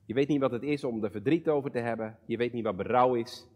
[0.05, 2.17] Je weet niet wat het is om er verdriet over te hebben.
[2.25, 3.47] Je weet niet wat berouw is.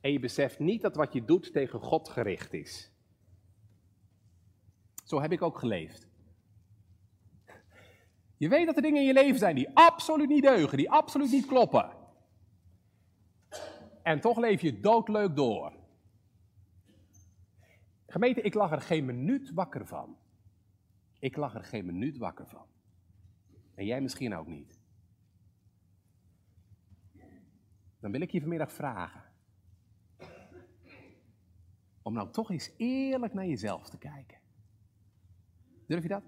[0.00, 2.91] En je beseft niet dat wat je doet tegen God gericht is.
[5.12, 6.08] Zo heb ik ook geleefd.
[8.36, 11.30] Je weet dat er dingen in je leven zijn die absoluut niet deugen, die absoluut
[11.30, 11.90] niet kloppen.
[14.02, 15.72] En toch leef je doodleuk door.
[18.06, 20.16] Gemeente, ik lag er geen minuut wakker van.
[21.18, 22.66] Ik lag er geen minuut wakker van.
[23.74, 24.78] En jij misschien ook niet.
[28.00, 29.22] Dan wil ik je vanmiddag vragen.
[32.02, 34.41] Om nou toch eens eerlijk naar jezelf te kijken.
[35.86, 36.24] Durf je dat?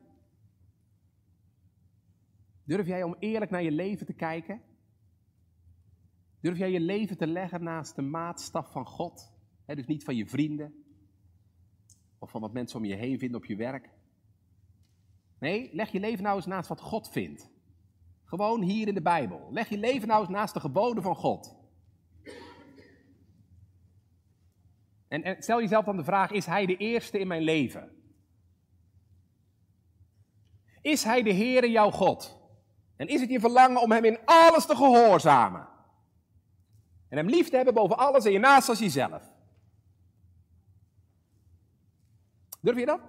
[2.65, 4.63] Durf jij om eerlijk naar je leven te kijken?
[6.41, 9.33] Durf jij je leven te leggen naast de maatstaf van God?
[9.67, 10.85] dus niet van je vrienden
[12.19, 13.91] of van wat mensen om je heen vinden op je werk.
[15.39, 17.51] Nee, leg je leven nou eens naast wat God vindt.
[18.25, 19.49] Gewoon hier in de Bijbel.
[19.53, 21.57] Leg je leven nou eens naast de geboden van God.
[25.09, 28.04] En, en stel jezelf dan de vraag: is Hij de eerste in mijn leven?
[30.85, 32.39] Is Hij de Heere jouw God?
[32.97, 35.69] En is het je verlangen om Hem in alles te gehoorzamen?
[37.09, 39.23] En Hem lief te hebben boven alles en je naast als jezelf?
[42.61, 43.01] Durf je dat?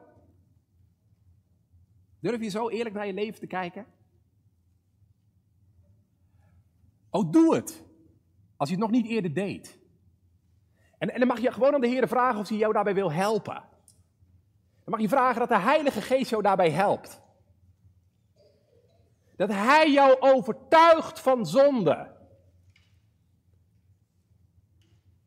[2.19, 3.85] Durf je zo eerlijk naar je leven te kijken?
[7.09, 7.83] Oh, doe het.
[8.57, 9.79] Als je het nog niet eerder deed.
[10.97, 13.11] En, en dan mag je gewoon aan de Heer vragen of hij jou daarbij wil
[13.11, 13.63] helpen.
[14.83, 17.23] Dan mag je vragen dat de Heilige Geest jou daarbij helpt.
[19.35, 22.13] Dat Hij jou overtuigt van zonde.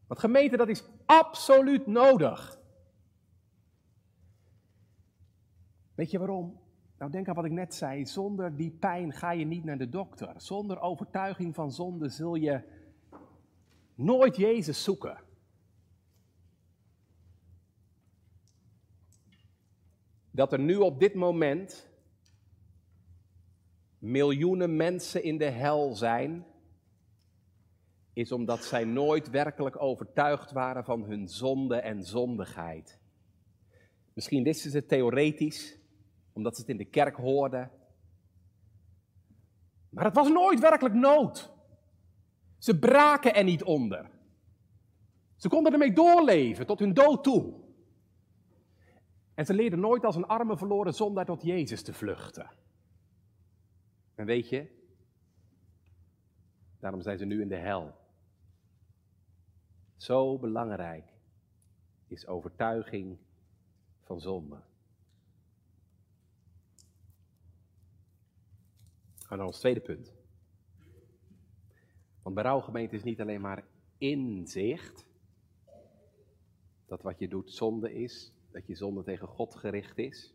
[0.07, 2.59] Want gemeente, dat is absoluut nodig.
[5.95, 6.61] Weet je waarom?
[6.99, 8.07] Nou, denk aan wat ik net zei.
[8.07, 10.35] Zonder die pijn ga je niet naar de dokter.
[10.37, 12.63] Zonder overtuiging van zonde zul je
[13.95, 15.19] nooit Jezus zoeken.
[20.31, 21.88] Dat er nu op dit moment
[23.99, 26.47] miljoenen mensen in de hel zijn,
[28.13, 32.99] is omdat zij nooit werkelijk overtuigd waren van hun zonde en zondigheid.
[34.13, 35.79] Misschien wisten ze het theoretisch,
[36.33, 37.71] omdat ze het in de kerk hoorden.
[39.89, 41.53] Maar het was nooit werkelijk nood.
[42.59, 44.11] Ze braken er niet onder.
[45.37, 47.55] Ze konden ermee doorleven tot hun dood toe.
[49.35, 52.51] En ze leerden nooit als een arme verloren zondaar tot Jezus te vluchten.
[54.19, 54.67] En weet je,
[56.79, 57.95] daarom zijn ze nu in de hel.
[59.97, 61.13] Zo belangrijk
[62.07, 63.19] is overtuiging
[64.03, 64.61] van zonde.
[69.19, 70.15] Gaan naar ons tweede punt.
[72.23, 73.65] Want berouwgemeente is niet alleen maar
[73.99, 75.07] inzicht.
[76.87, 78.33] Dat wat je doet zonde is.
[78.51, 80.35] Dat je zonde tegen God gericht is.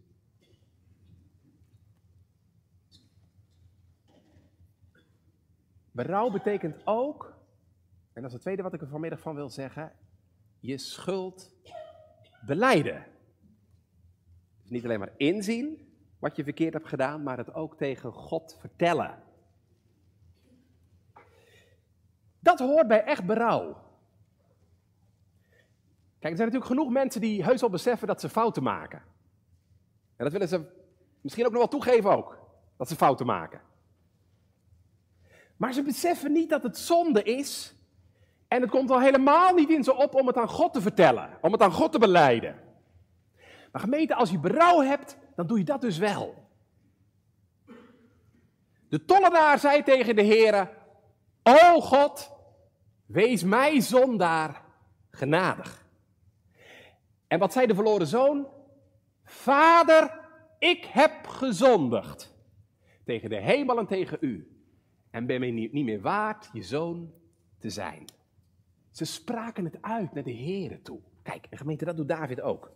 [5.94, 7.38] Berouw betekent ook,
[8.14, 9.92] en dat is het tweede wat ik er vanmiddag van wil zeggen,
[10.60, 11.56] je schuld
[12.46, 13.06] beleiden.
[14.62, 18.56] Dus niet alleen maar inzien, wat je verkeerd hebt gedaan, maar het ook tegen God
[18.60, 19.24] vertellen.
[22.40, 23.74] Dat hoort bij echt berouw.
[26.20, 29.02] Kijk, er zijn natuurlijk genoeg mensen die heus wel beseffen dat ze fouten maken.
[30.16, 30.66] En dat willen ze
[31.22, 32.38] misschien ook nog wel toegeven ook,
[32.78, 33.62] dat ze fouten maken.
[35.58, 37.76] Maar ze beseffen niet dat het zonde is.
[38.48, 41.30] En het komt al helemaal niet in ze op om het aan God te vertellen,
[41.42, 42.60] om het aan God te beleiden.
[43.72, 46.48] Maar gemeente, als je berouw hebt, dan doe je dat dus wel.
[48.90, 50.70] De tollenaar zei tegen de Heere,
[51.44, 52.32] O God,
[53.06, 54.62] wees mij zondaar
[55.12, 55.86] genadig.
[57.28, 58.48] En wat zei de verloren zoon?
[59.24, 60.20] Vader,
[60.60, 62.34] ik heb gezondigd
[63.06, 64.53] tegen de hemel en tegen u.
[65.14, 67.14] En ben mij niet meer waard je zoon
[67.58, 68.06] te zijn.
[68.92, 71.00] Ze spraken het uit naar de Heere toe.
[71.22, 72.72] Kijk, en gemeente, dat doet David ook.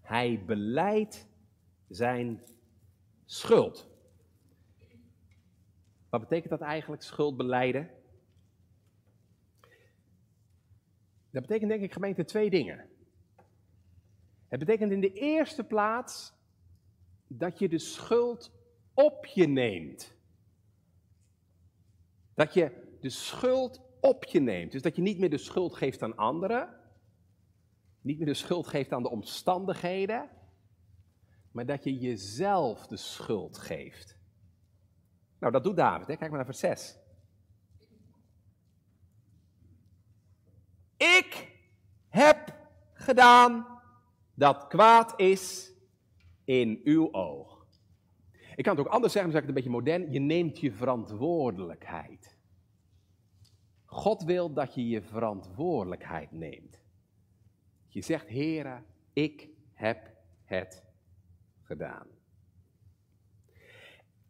[0.00, 1.26] Hij beleidt
[1.88, 2.42] zijn
[3.24, 3.88] schuld.
[6.08, 7.90] Wat betekent dat eigenlijk, schuld beleiden?
[11.30, 12.88] Dat betekent denk ik gemeente twee dingen.
[14.48, 16.32] Het betekent in de eerste plaats
[17.26, 18.52] dat je de schuld
[18.94, 20.15] op je neemt.
[22.36, 24.72] Dat je de schuld op je neemt.
[24.72, 26.80] Dus dat je niet meer de schuld geeft aan anderen.
[28.00, 30.30] Niet meer de schuld geeft aan de omstandigheden.
[31.50, 34.18] Maar dat je jezelf de schuld geeft.
[35.38, 36.06] Nou, dat doet David.
[36.06, 36.16] Hè?
[36.16, 36.98] Kijk maar naar vers 6.
[40.96, 41.52] Ik
[42.08, 42.56] heb
[42.92, 43.80] gedaan
[44.34, 45.72] dat kwaad is
[46.44, 47.55] in uw oog.
[48.56, 50.12] Ik kan het ook anders zeggen, dan zeg ik het een beetje modern.
[50.12, 52.36] Je neemt je verantwoordelijkheid.
[53.84, 56.80] God wil dat je je verantwoordelijkheid neemt.
[57.88, 58.82] Je zegt, Heere,
[59.12, 60.10] ik heb
[60.44, 60.84] het
[61.62, 62.06] gedaan.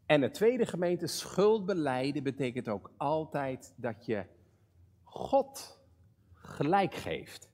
[0.06, 4.24] En het tweede gemeente, schuldbeleiden, betekent ook altijd dat je
[5.02, 5.80] God
[6.32, 7.50] gelijk geeft.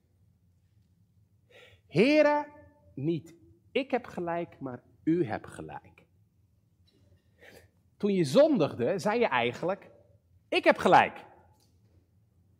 [1.87, 2.47] Heren,
[2.95, 3.35] niet
[3.73, 5.92] ik heb gelijk, maar u hebt gelijk.
[8.03, 9.91] Toen je zondigde, zei je eigenlijk,
[10.49, 11.25] ik heb gelijk.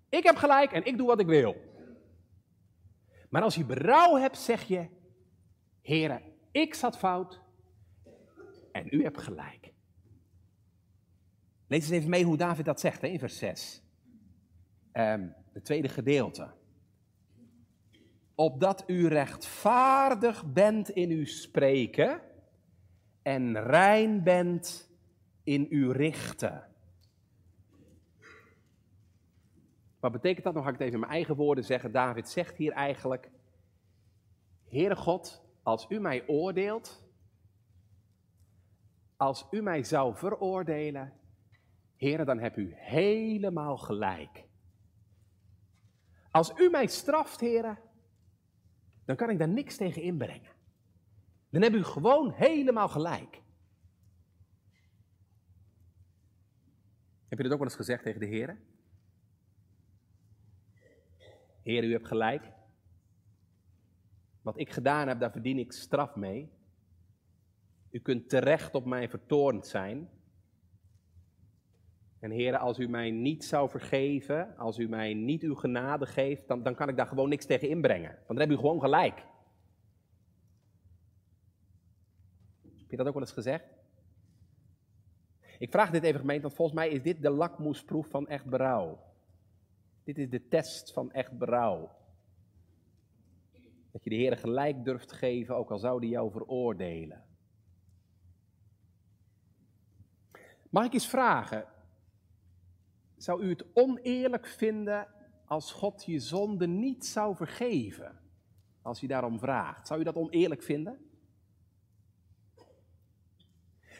[0.09, 1.57] Ik heb gelijk en ik doe wat ik wil.
[3.29, 4.89] Maar als je berouw hebt, zeg je,
[5.81, 6.23] heren,
[6.53, 7.41] ik zat fout
[8.73, 9.73] en u hebt gelijk.
[11.67, 13.83] Lees eens even mee hoe David dat zegt hè, in vers 6.
[14.93, 16.51] Um, het tweede gedeelte.
[18.35, 22.21] Opdat u rechtvaardig bent in uw spreken
[23.23, 24.91] en rein bent
[25.43, 26.71] in uw richten.
[30.01, 30.55] Wat betekent dat?
[30.55, 31.93] Dan ga ik het even in mijn eigen woorden zeggen.
[31.93, 33.31] David zegt hier eigenlijk:
[34.69, 37.05] Heere God, als u mij oordeelt,
[39.17, 41.13] als u mij zou veroordelen,
[41.97, 44.45] Heere, dan hebt u helemaal gelijk.
[46.31, 47.79] Als u mij straft, heren,
[49.05, 50.51] dan kan ik daar niks tegen inbrengen.
[51.51, 53.42] Dan heb u gewoon helemaal gelijk.
[57.33, 58.59] Heb je dat ook wel eens gezegd tegen de heren?
[61.63, 62.53] Heer, u hebt gelijk.
[64.43, 66.53] Wat ik gedaan heb, daar verdien ik straf mee.
[67.91, 70.09] U kunt terecht op mij vertoornd zijn.
[72.19, 76.49] En heren, als u mij niet zou vergeven, als u mij niet uw genade geeft,
[76.49, 78.11] dan, dan kan ik daar gewoon niks tegen inbrengen.
[78.11, 79.27] Want dan heb u gewoon gelijk.
[82.63, 83.82] Heb je dat ook wel eens gezegd?
[85.63, 88.99] Ik vraag dit even gemeente, want volgens mij is dit de lakmoesproef van echt berouw.
[90.05, 91.91] Dit is de test van echt berouw.
[93.91, 97.25] Dat je de Heer gelijk durft geven, ook al zou die jou veroordelen.
[100.71, 101.67] Mag ik eens vragen,
[103.17, 105.09] zou u het oneerlijk vinden
[105.45, 108.21] als God je zonde niet zou vergeven?
[108.83, 109.87] Als je daarom vraagt.
[109.87, 111.12] Zou u dat oneerlijk vinden?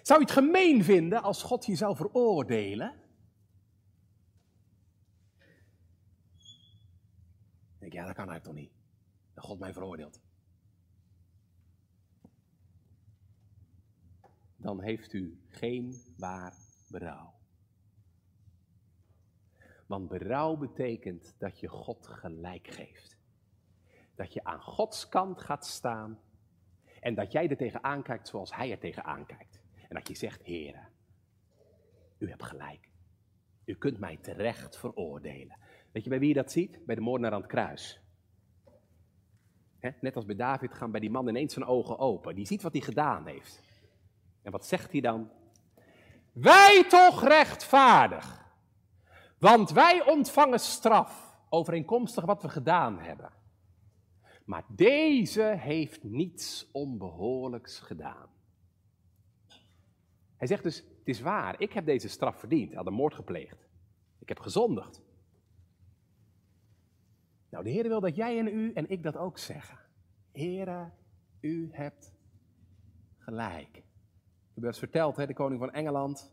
[0.03, 3.01] Zou u het gemeen vinden als God je zou veroordelen?
[7.75, 8.73] Ik denk, ja, dat kan eigenlijk toch niet.
[9.35, 10.21] Dat God mij veroordeelt.
[14.57, 16.55] Dan heeft u geen waar
[16.89, 17.35] berouw.
[19.87, 23.17] Want berouw betekent dat je God gelijk geeft.
[24.15, 26.21] Dat je aan Gods kant gaat staan
[27.01, 29.52] en dat jij er tegenaan kijkt zoals Hij er tegenaan kijkt.
[29.93, 30.81] En dat je zegt, Heere,
[32.19, 32.89] u hebt gelijk.
[33.65, 35.59] U kunt mij terecht veroordelen.
[35.91, 36.87] Weet je bij wie je dat ziet?
[36.87, 38.01] Bij de moordenaar aan het kruis.
[40.01, 42.35] net als bij David gaan bij die man ineens zijn ogen open.
[42.35, 43.63] Die ziet wat hij gedaan heeft.
[44.43, 45.31] En wat zegt hij dan?
[46.33, 48.47] Wij toch rechtvaardig.
[49.39, 53.33] Want wij ontvangen straf overeenkomstig wat we gedaan hebben.
[54.45, 58.32] Maar deze heeft niets onbehoorlijks gedaan.
[60.43, 63.15] Hij zegt dus, het is waar, ik heb deze straf verdiend, hij had een moord
[63.15, 63.69] gepleegd.
[64.19, 65.03] Ik heb gezondigd.
[67.49, 69.79] Nou, de Heer wil dat jij en u en ik dat ook zeggen.
[70.33, 70.91] Heere,
[71.41, 72.15] u hebt
[73.19, 73.77] gelijk.
[73.77, 76.33] Ik heb eens verteld, hè, de koning van Engeland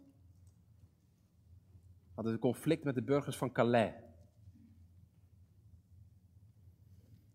[2.16, 3.93] had een conflict met de burgers van Calais.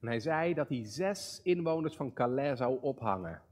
[0.01, 3.43] En hij zei dat hij zes inwoners van Calais zou ophangen.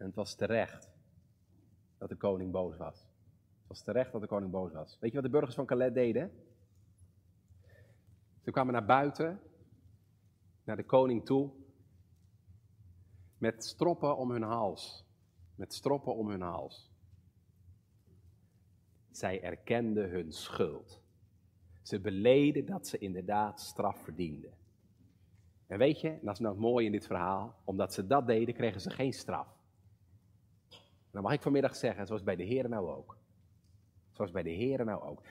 [0.00, 0.90] En het was terecht
[1.98, 2.98] dat de koning boos was.
[3.58, 4.98] Het was terecht dat de koning boos was.
[5.00, 6.32] Weet je wat de burgers van Calais deden?
[8.40, 9.40] Ze kwamen naar buiten,
[10.64, 11.50] naar de koning toe,
[13.38, 15.04] met stroppen om hun hals.
[15.54, 16.90] Met stroppen om hun hals.
[19.10, 21.02] Zij erkenden hun schuld.
[21.82, 24.52] Ze beleden dat ze inderdaad straf verdienden.
[25.66, 28.80] En weet je, dat is nou mooi in dit verhaal, omdat ze dat deden, kregen
[28.80, 29.59] ze geen straf.
[31.12, 33.16] Dan mag ik vanmiddag zeggen, zoals bij de Heren nou ook.
[34.12, 35.22] Zoals bij de Heren nou ook.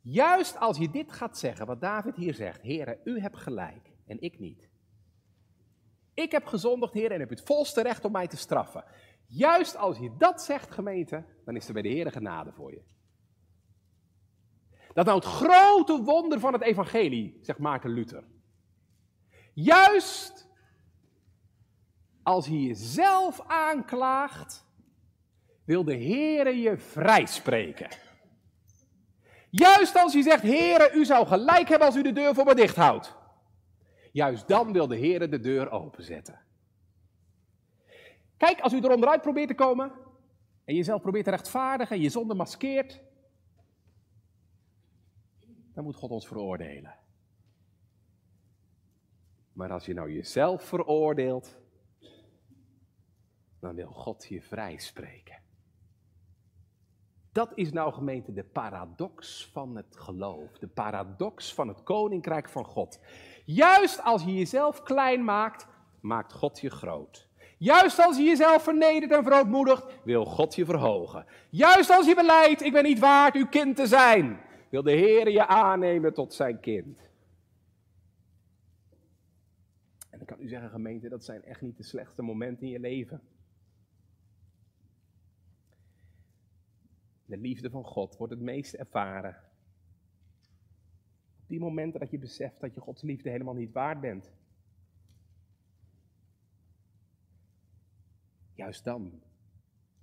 [0.00, 4.20] Juist als je dit gaat zeggen, wat David hier zegt, Heren, u hebt gelijk en
[4.20, 4.68] ik niet.
[6.14, 8.84] Ik heb gezondigd, Heer, en heb het volste recht om mij te straffen.
[9.26, 12.82] Juist als je dat zegt, gemeente, dan is er bij de Heer genade voor je.
[14.92, 18.24] Dat nou het grote wonder van het evangelie, zegt Maarten Luther.
[19.52, 20.48] Juist
[22.22, 24.66] als je jezelf aanklaagt,
[25.64, 27.88] wil de Heere je vrijspreken.
[29.50, 32.54] Juist als je zegt, Heere, u zou gelijk hebben als u de deur voor me
[32.54, 33.16] dicht houdt.
[34.12, 36.40] Juist dan wil de Heere de deur openzetten.
[38.36, 39.92] Kijk, als u er onderuit probeert te komen
[40.64, 43.00] en jezelf probeert te rechtvaardigen en je zonde maskeert,
[45.74, 46.94] dan moet God ons veroordelen.
[49.52, 51.58] Maar als je nou jezelf veroordeelt,
[53.60, 55.43] dan wil God je vrijspreken.
[57.34, 62.64] Dat is nou gemeente de paradox van het geloof, de paradox van het koninkrijk van
[62.64, 63.00] God.
[63.44, 65.66] Juist als je jezelf klein maakt,
[66.00, 67.28] maakt God je groot.
[67.58, 71.26] Juist als je jezelf vernedert en verootmoedigt, wil God je verhogen.
[71.50, 75.30] Juist als je beleidt, ik ben niet waard uw kind te zijn, wil de Heer
[75.30, 77.10] je aannemen tot zijn kind.
[80.10, 82.80] En dan kan u zeggen, gemeente, dat zijn echt niet de slechtste momenten in je
[82.80, 83.20] leven.
[87.34, 89.36] De liefde van God wordt het meest ervaren.
[91.40, 94.32] Op die momenten dat je beseft dat je Gods liefde helemaal niet waard bent.
[98.52, 99.22] Juist dan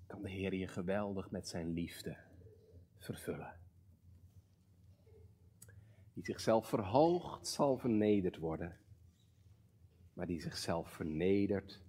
[0.07, 2.17] kan de Heer je geweldig met zijn liefde
[2.97, 3.59] vervullen.
[6.13, 8.77] Die zichzelf verhoogt, zal vernederd worden.
[10.13, 11.81] Maar die zichzelf vernedert,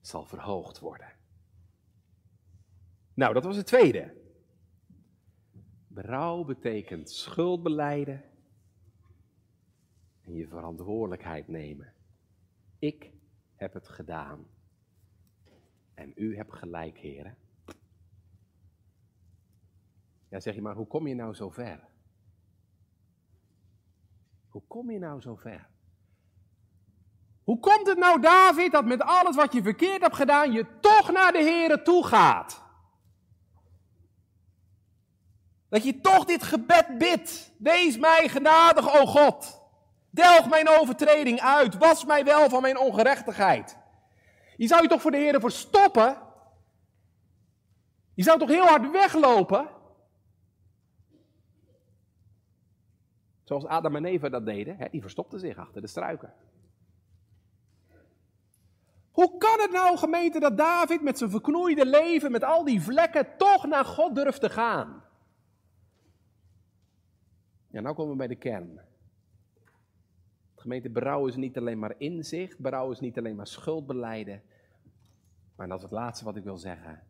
[0.00, 1.12] zal verhoogd worden.
[3.14, 4.22] Nou, dat was het tweede.
[5.94, 8.22] Berouw betekent schuld beleiden
[10.20, 11.92] en je verantwoordelijkheid nemen.
[12.78, 13.10] Ik
[13.54, 14.46] heb het gedaan.
[15.94, 17.36] En u hebt gelijk, heren.
[20.28, 21.80] Ja, zeg je maar, hoe kom je nou zo ver?
[24.48, 25.68] Hoe kom je nou zo ver?
[27.44, 31.12] Hoe komt het nou, David, dat met alles wat je verkeerd hebt gedaan, je toch
[31.12, 32.63] naar de Heren toe gaat?
[35.74, 37.52] Dat je toch dit gebed bidt.
[37.58, 39.62] Wees mij genadig, o God.
[40.10, 41.78] Delg mijn overtreding uit.
[41.78, 43.76] Was mij wel van mijn ongerechtigheid.
[44.56, 46.18] Je zou je toch voor de Heer verstoppen?
[48.14, 49.68] Je zou toch heel hard weglopen?
[53.44, 54.76] Zoals Adam en Eva dat deden.
[54.76, 54.86] Hè?
[54.90, 56.32] Die verstopten zich achter de struiken.
[59.10, 63.36] Hoe kan het nou, gemeente, dat David met zijn verknoeide leven, met al die vlekken,
[63.36, 65.03] toch naar God durft te gaan?
[67.74, 68.80] Ja, nou komen we bij de kern.
[70.54, 74.42] Gemeente, berouw is niet alleen maar inzicht, berouw is niet alleen maar schuldbeleiden.
[75.56, 77.06] Maar dat is het laatste wat ik wil zeggen.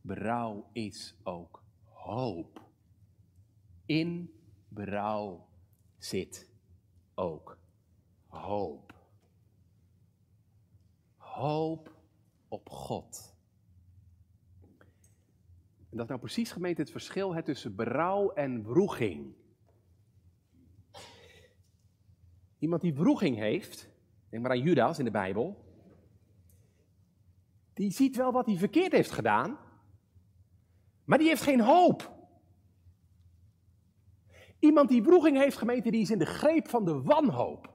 [0.00, 2.60] Berouw is ook hoop.
[3.86, 4.34] In
[4.68, 5.48] berouw
[5.98, 6.50] zit
[7.14, 7.58] ook
[8.26, 8.94] hoop.
[11.16, 11.96] Hoop
[12.48, 13.36] op God.
[15.78, 19.40] En dat is nou precies gemeente het verschil hè, tussen berouw en wroeging.
[22.62, 23.88] Iemand die wroeging heeft,
[24.28, 25.64] denk maar aan Judas in de Bijbel,
[27.72, 29.58] die ziet wel wat hij verkeerd heeft gedaan,
[31.04, 32.12] maar die heeft geen hoop.
[34.58, 37.72] Iemand die wroeging heeft, gemeente, die is in de greep van de wanhoop.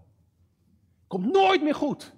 [1.07, 2.15] Komt nooit meer goed.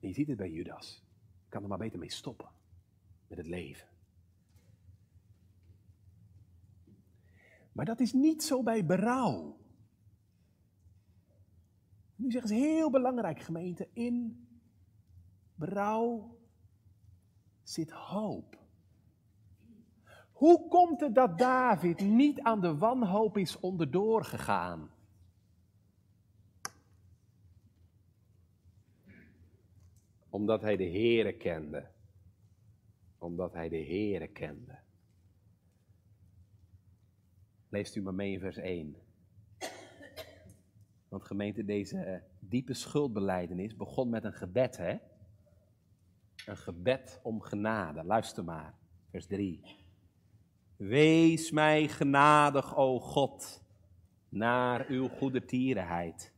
[0.00, 1.04] En je ziet het bij Judas.
[1.48, 2.48] Kan er maar beter mee stoppen.
[3.26, 3.88] Met het leven.
[7.72, 9.57] Maar dat is niet zo bij berouw.
[12.18, 14.46] Nu zeggen ze heel belangrijk, gemeente, in
[15.54, 16.36] berouw
[17.62, 18.58] zit hoop.
[20.32, 24.90] Hoe komt het dat David niet aan de wanhoop is onderdoor gegaan?
[30.28, 31.90] Omdat hij de Heere kende.
[33.18, 34.78] Omdat hij de Heere kende.
[37.68, 39.07] Leest u maar mee in vers 1.
[41.08, 44.96] Want gemeente, deze eh, diepe schuldbeleidenis begon met een gebed, hè?
[46.46, 48.04] Een gebed om genade.
[48.04, 48.74] Luister maar,
[49.10, 49.76] vers 3.
[50.76, 53.62] Wees mij genadig, o God,
[54.28, 56.32] naar uw goede tierenheid.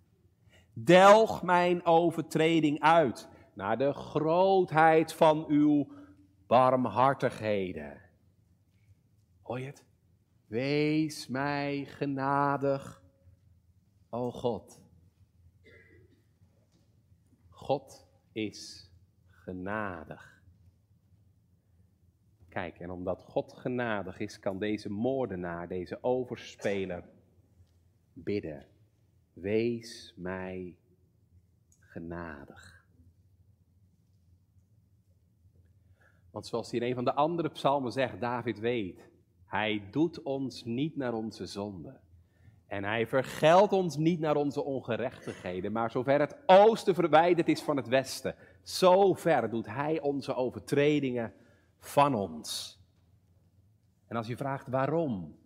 [0.72, 5.92] Delg mijn overtreding uit naar de grootheid van uw
[6.46, 8.00] barmhartigheden.
[9.42, 9.84] Hoor je het?
[10.46, 12.99] Wees mij genadig,
[14.10, 14.82] o God.
[17.48, 18.90] God is
[19.26, 20.42] genadig.
[22.48, 27.08] Kijk, en omdat God genadig is, kan deze moordenaar, deze overspeler,
[28.12, 28.66] bidden.
[29.32, 30.76] Wees mij
[31.78, 32.84] genadig.
[36.30, 39.10] Want zoals hier een van de andere psalmen zegt, David weet,
[39.44, 42.00] hij doet ons niet naar onze zonden.
[42.70, 47.76] En hij vergeldt ons niet naar onze ongerechtigheden, maar zover het oosten verwijderd is van
[47.76, 51.32] het westen, zo ver doet hij onze overtredingen
[51.78, 52.78] van ons.
[54.06, 55.38] En als je vraagt waarom?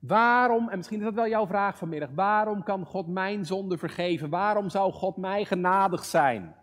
[0.00, 4.30] Waarom, en misschien is dat wel jouw vraag vanmiddag, waarom kan God mijn zonde vergeven?
[4.30, 6.54] Waarom zou God mij genadig zijn?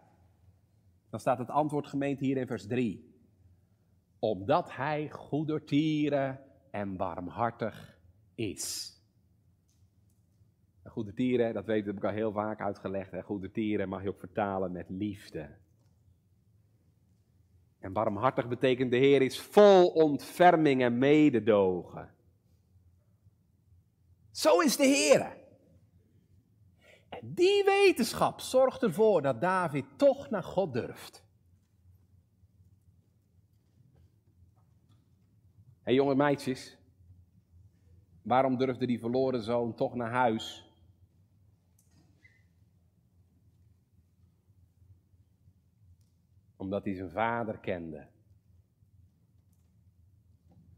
[1.09, 3.13] Dan staat het antwoord gemeente hier in vers 3.
[4.19, 6.39] Omdat hij goedertieren
[6.71, 7.94] en barmhartig
[8.35, 8.93] is.
[10.83, 13.11] Goedertieren, dat weet, dat heb ik al heel vaak uitgelegd.
[13.11, 13.21] Hè.
[13.21, 15.49] Goedertieren mag je ook vertalen met liefde.
[17.79, 22.13] En barmhartig betekent de Heer is vol ontferming en mededogen.
[24.31, 25.37] Zo is de Heer.
[27.09, 31.23] En die wetenschap zorgt ervoor dat David toch naar God durft.
[35.85, 36.77] Hé hey, jonge meisjes,
[38.25, 40.69] waarom durfde die verloren zoon toch naar huis?
[46.55, 48.07] Omdat hij zijn vader kende.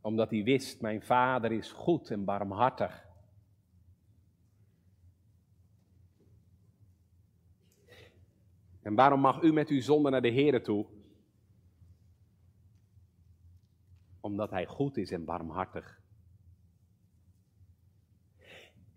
[0.01, 3.05] Omdat hij wist, mijn vader is goed en barmhartig.
[8.81, 10.85] En waarom mag u met uw zonde naar de Heer toe?
[14.19, 15.96] Omdat Hij goed is en barmhartig.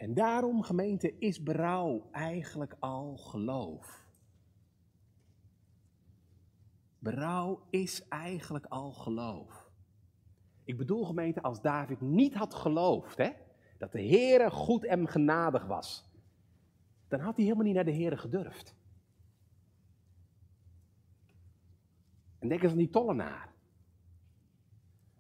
[0.01, 4.07] En daarom, gemeente, is berouw eigenlijk al geloof.
[6.99, 9.71] Berouw is eigenlijk al geloof.
[10.65, 13.31] Ik bedoel, gemeente, als David niet had geloofd hè,
[13.79, 16.11] dat de Heere goed en genadig was,
[17.09, 18.75] dan had hij helemaal niet naar de Heere gedurfd.
[22.39, 23.53] En denk eens aan die tollenaar.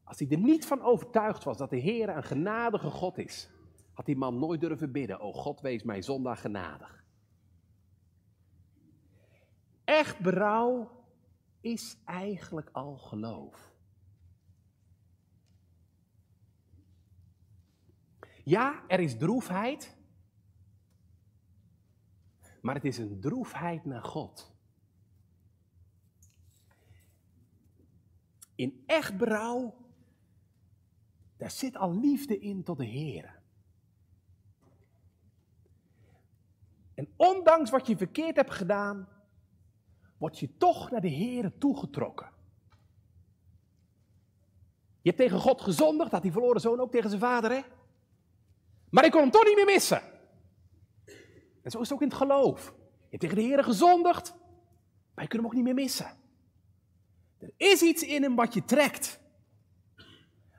[0.04, 3.50] Als hij er niet van overtuigd was dat de Heer een genadige God is,
[3.92, 7.04] had die man nooit durven bidden, o God wees mij zondag genadig.
[9.84, 11.04] Echt berouw
[11.60, 13.74] is eigenlijk al geloof.
[18.44, 19.96] Ja, er is droefheid,
[22.60, 24.52] maar het is een droefheid naar God.
[28.54, 29.74] In echt berouw,
[31.36, 33.39] daar zit al liefde in tot de Heer.
[37.00, 39.08] En ondanks wat je verkeerd hebt gedaan,
[40.16, 42.30] word je toch naar de Heer toegetrokken.
[45.02, 47.60] Je hebt tegen God gezondigd, had die verloren zoon ook tegen zijn vader, hè?
[48.90, 50.02] Maar ik kon hem toch niet meer missen.
[51.62, 52.74] En zo is het ook in het geloof.
[52.98, 54.34] Je hebt tegen de Heer gezondigd,
[55.14, 56.10] maar je kunt hem ook niet meer missen.
[57.38, 59.20] Er is iets in hem wat je trekt.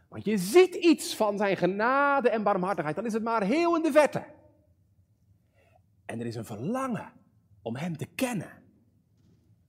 [0.07, 3.81] Want je ziet iets van zijn genade en barmhartigheid, dan is het maar heel in
[3.83, 4.39] de verte.
[6.11, 7.13] En er is een verlangen
[7.61, 8.63] om hem te kennen.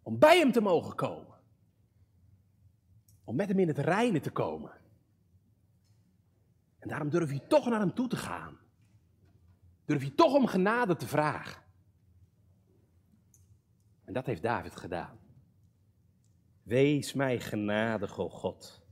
[0.02, 1.38] Om bij hem te mogen komen.
[3.24, 4.72] Om met hem in het reine te komen.
[6.78, 8.58] En daarom durf je toch naar hem toe te gaan.
[9.84, 11.62] Durf je toch om genade te vragen.
[14.04, 15.18] En dat heeft David gedaan.
[16.62, 18.86] Wees mij genadig, o God,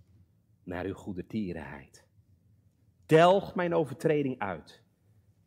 [0.63, 2.05] naar uw goede tierenheid.
[3.07, 4.83] Delg mijn overtreding uit,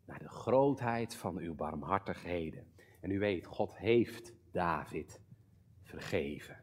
[0.04, 2.66] naar de grootheid van uw barmhartigheden.
[3.00, 5.20] En u weet, God heeft David
[5.82, 6.62] vergeven.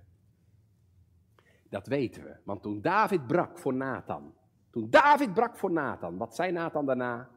[1.69, 4.33] Dat weten we, want toen David brak voor Nathan,
[4.69, 7.29] toen David brak voor Nathan, wat zei Nathan daarna?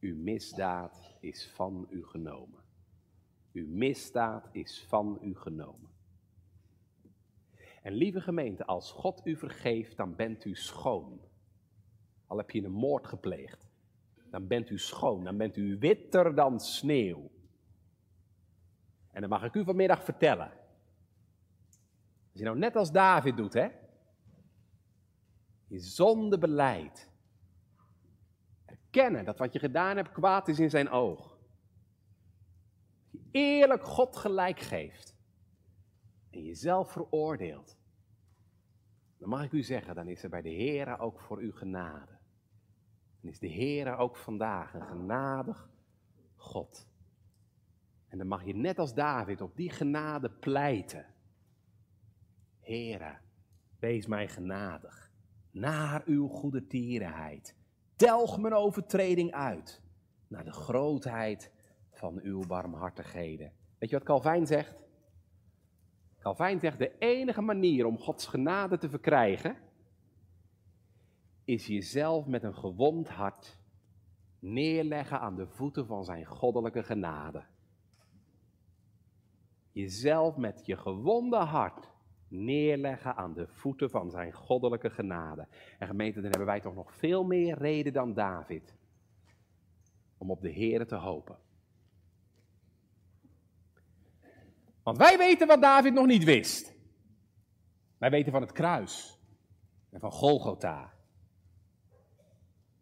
[0.00, 2.62] Uw misdaad is van u genomen.
[3.52, 5.90] Uw misdaad is van u genomen.
[7.82, 11.20] En lieve gemeente, als God u vergeeft, dan bent u schoon.
[12.26, 13.68] Al heb je een moord gepleegd,
[14.34, 17.30] dan bent u schoon, dan bent u witter dan sneeuw.
[19.10, 20.50] En dan mag ik u vanmiddag vertellen.
[22.30, 23.68] Als je nou net als David doet, hè?
[25.66, 27.10] Je zonde beleid.
[28.64, 31.38] Erkennen dat wat je gedaan hebt kwaad is in zijn oog.
[33.10, 35.16] Je eerlijk God gelijk geeft.
[36.30, 37.78] En jezelf veroordeelt.
[39.18, 42.13] Dan mag ik u zeggen, dan is er bij de Heer ook voor u genade.
[43.24, 45.70] Dan is de Heer ook vandaag een genadig
[46.36, 46.88] God.
[48.08, 51.06] En dan mag je net als David op die genade pleiten.
[52.60, 53.16] Heere,
[53.78, 55.10] wees mij genadig,
[55.50, 57.56] naar uw goede tierenheid.
[57.96, 59.82] Telg mijn overtreding uit,
[60.28, 61.50] naar de grootheid
[61.90, 63.52] van uw barmhartigheden.
[63.78, 64.84] Weet je wat Calvijn zegt?
[66.18, 69.56] Calvijn zegt, de enige manier om Gods genade te verkrijgen,
[71.44, 73.58] is jezelf met een gewond hart
[74.38, 77.44] neerleggen aan de voeten van zijn goddelijke genade.
[79.72, 81.92] Jezelf met je gewonde hart
[82.28, 85.48] neerleggen aan de voeten van zijn goddelijke genade.
[85.78, 88.74] En gemeente, dan hebben wij toch nog veel meer reden dan David
[90.18, 91.38] om op de Here te hopen.
[94.82, 96.74] Want wij weten wat David nog niet wist.
[97.98, 99.18] Wij weten van het kruis
[99.90, 100.93] en van Golgotha.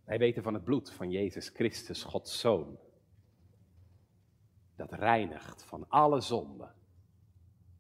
[0.05, 2.78] Wij weten van het bloed van Jezus Christus, Gods Zoon.
[4.76, 6.74] Dat reinigt van alle zonden.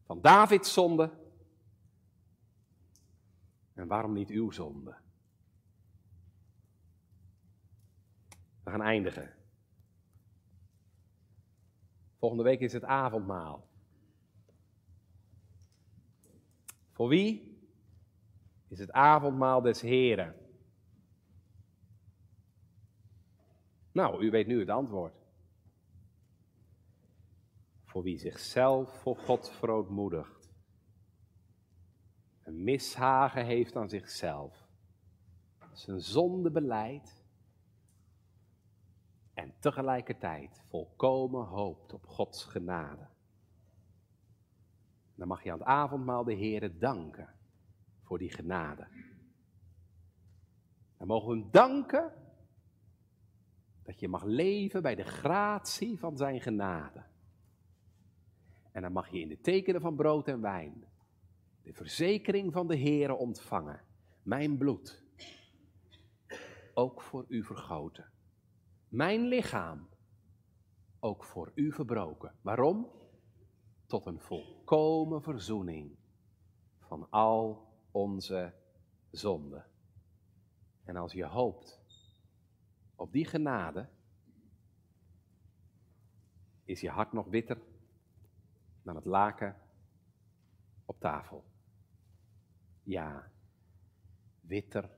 [0.02, 1.10] Van Davids zonde.
[3.74, 4.96] En waarom niet uw zonde?
[8.62, 9.34] We gaan eindigen.
[12.18, 13.68] Volgende week is het avondmaal.
[16.92, 17.60] Voor wie
[18.68, 20.41] is het avondmaal des Heren?
[23.92, 25.14] Nou, u weet nu het antwoord.
[27.84, 30.50] Voor wie zichzelf voor God verootmoedigt.
[32.42, 34.68] Een mishagen heeft aan zichzelf.
[35.72, 37.24] Zijn zonde beleidt.
[39.34, 43.08] En tegelijkertijd volkomen hoopt op Gods genade.
[45.14, 47.34] Dan mag je aan het avondmaal de Heere danken
[48.02, 48.88] voor die genade.
[50.96, 52.21] Dan mogen we hem danken
[53.82, 57.04] dat je mag leven bij de gratie van zijn genade.
[58.72, 60.84] En dan mag je in de tekenen van brood en wijn
[61.62, 63.80] de verzekering van de Heere ontvangen.
[64.22, 65.02] Mijn bloed,
[66.74, 68.10] ook voor u vergoten.
[68.88, 69.88] Mijn lichaam,
[71.00, 72.34] ook voor u verbroken.
[72.40, 72.90] Waarom?
[73.86, 75.96] Tot een volkomen verzoening
[76.78, 78.54] van al onze
[79.10, 79.66] zonden.
[80.84, 81.81] En als je hoopt
[83.02, 83.88] op die genade,
[86.64, 87.58] is je hart nog witter
[88.82, 89.56] dan het laken
[90.84, 91.44] op tafel.
[92.82, 93.30] Ja,
[94.40, 94.90] witter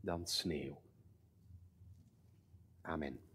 [0.00, 0.80] dan sneeuw.
[2.80, 3.29] Amen.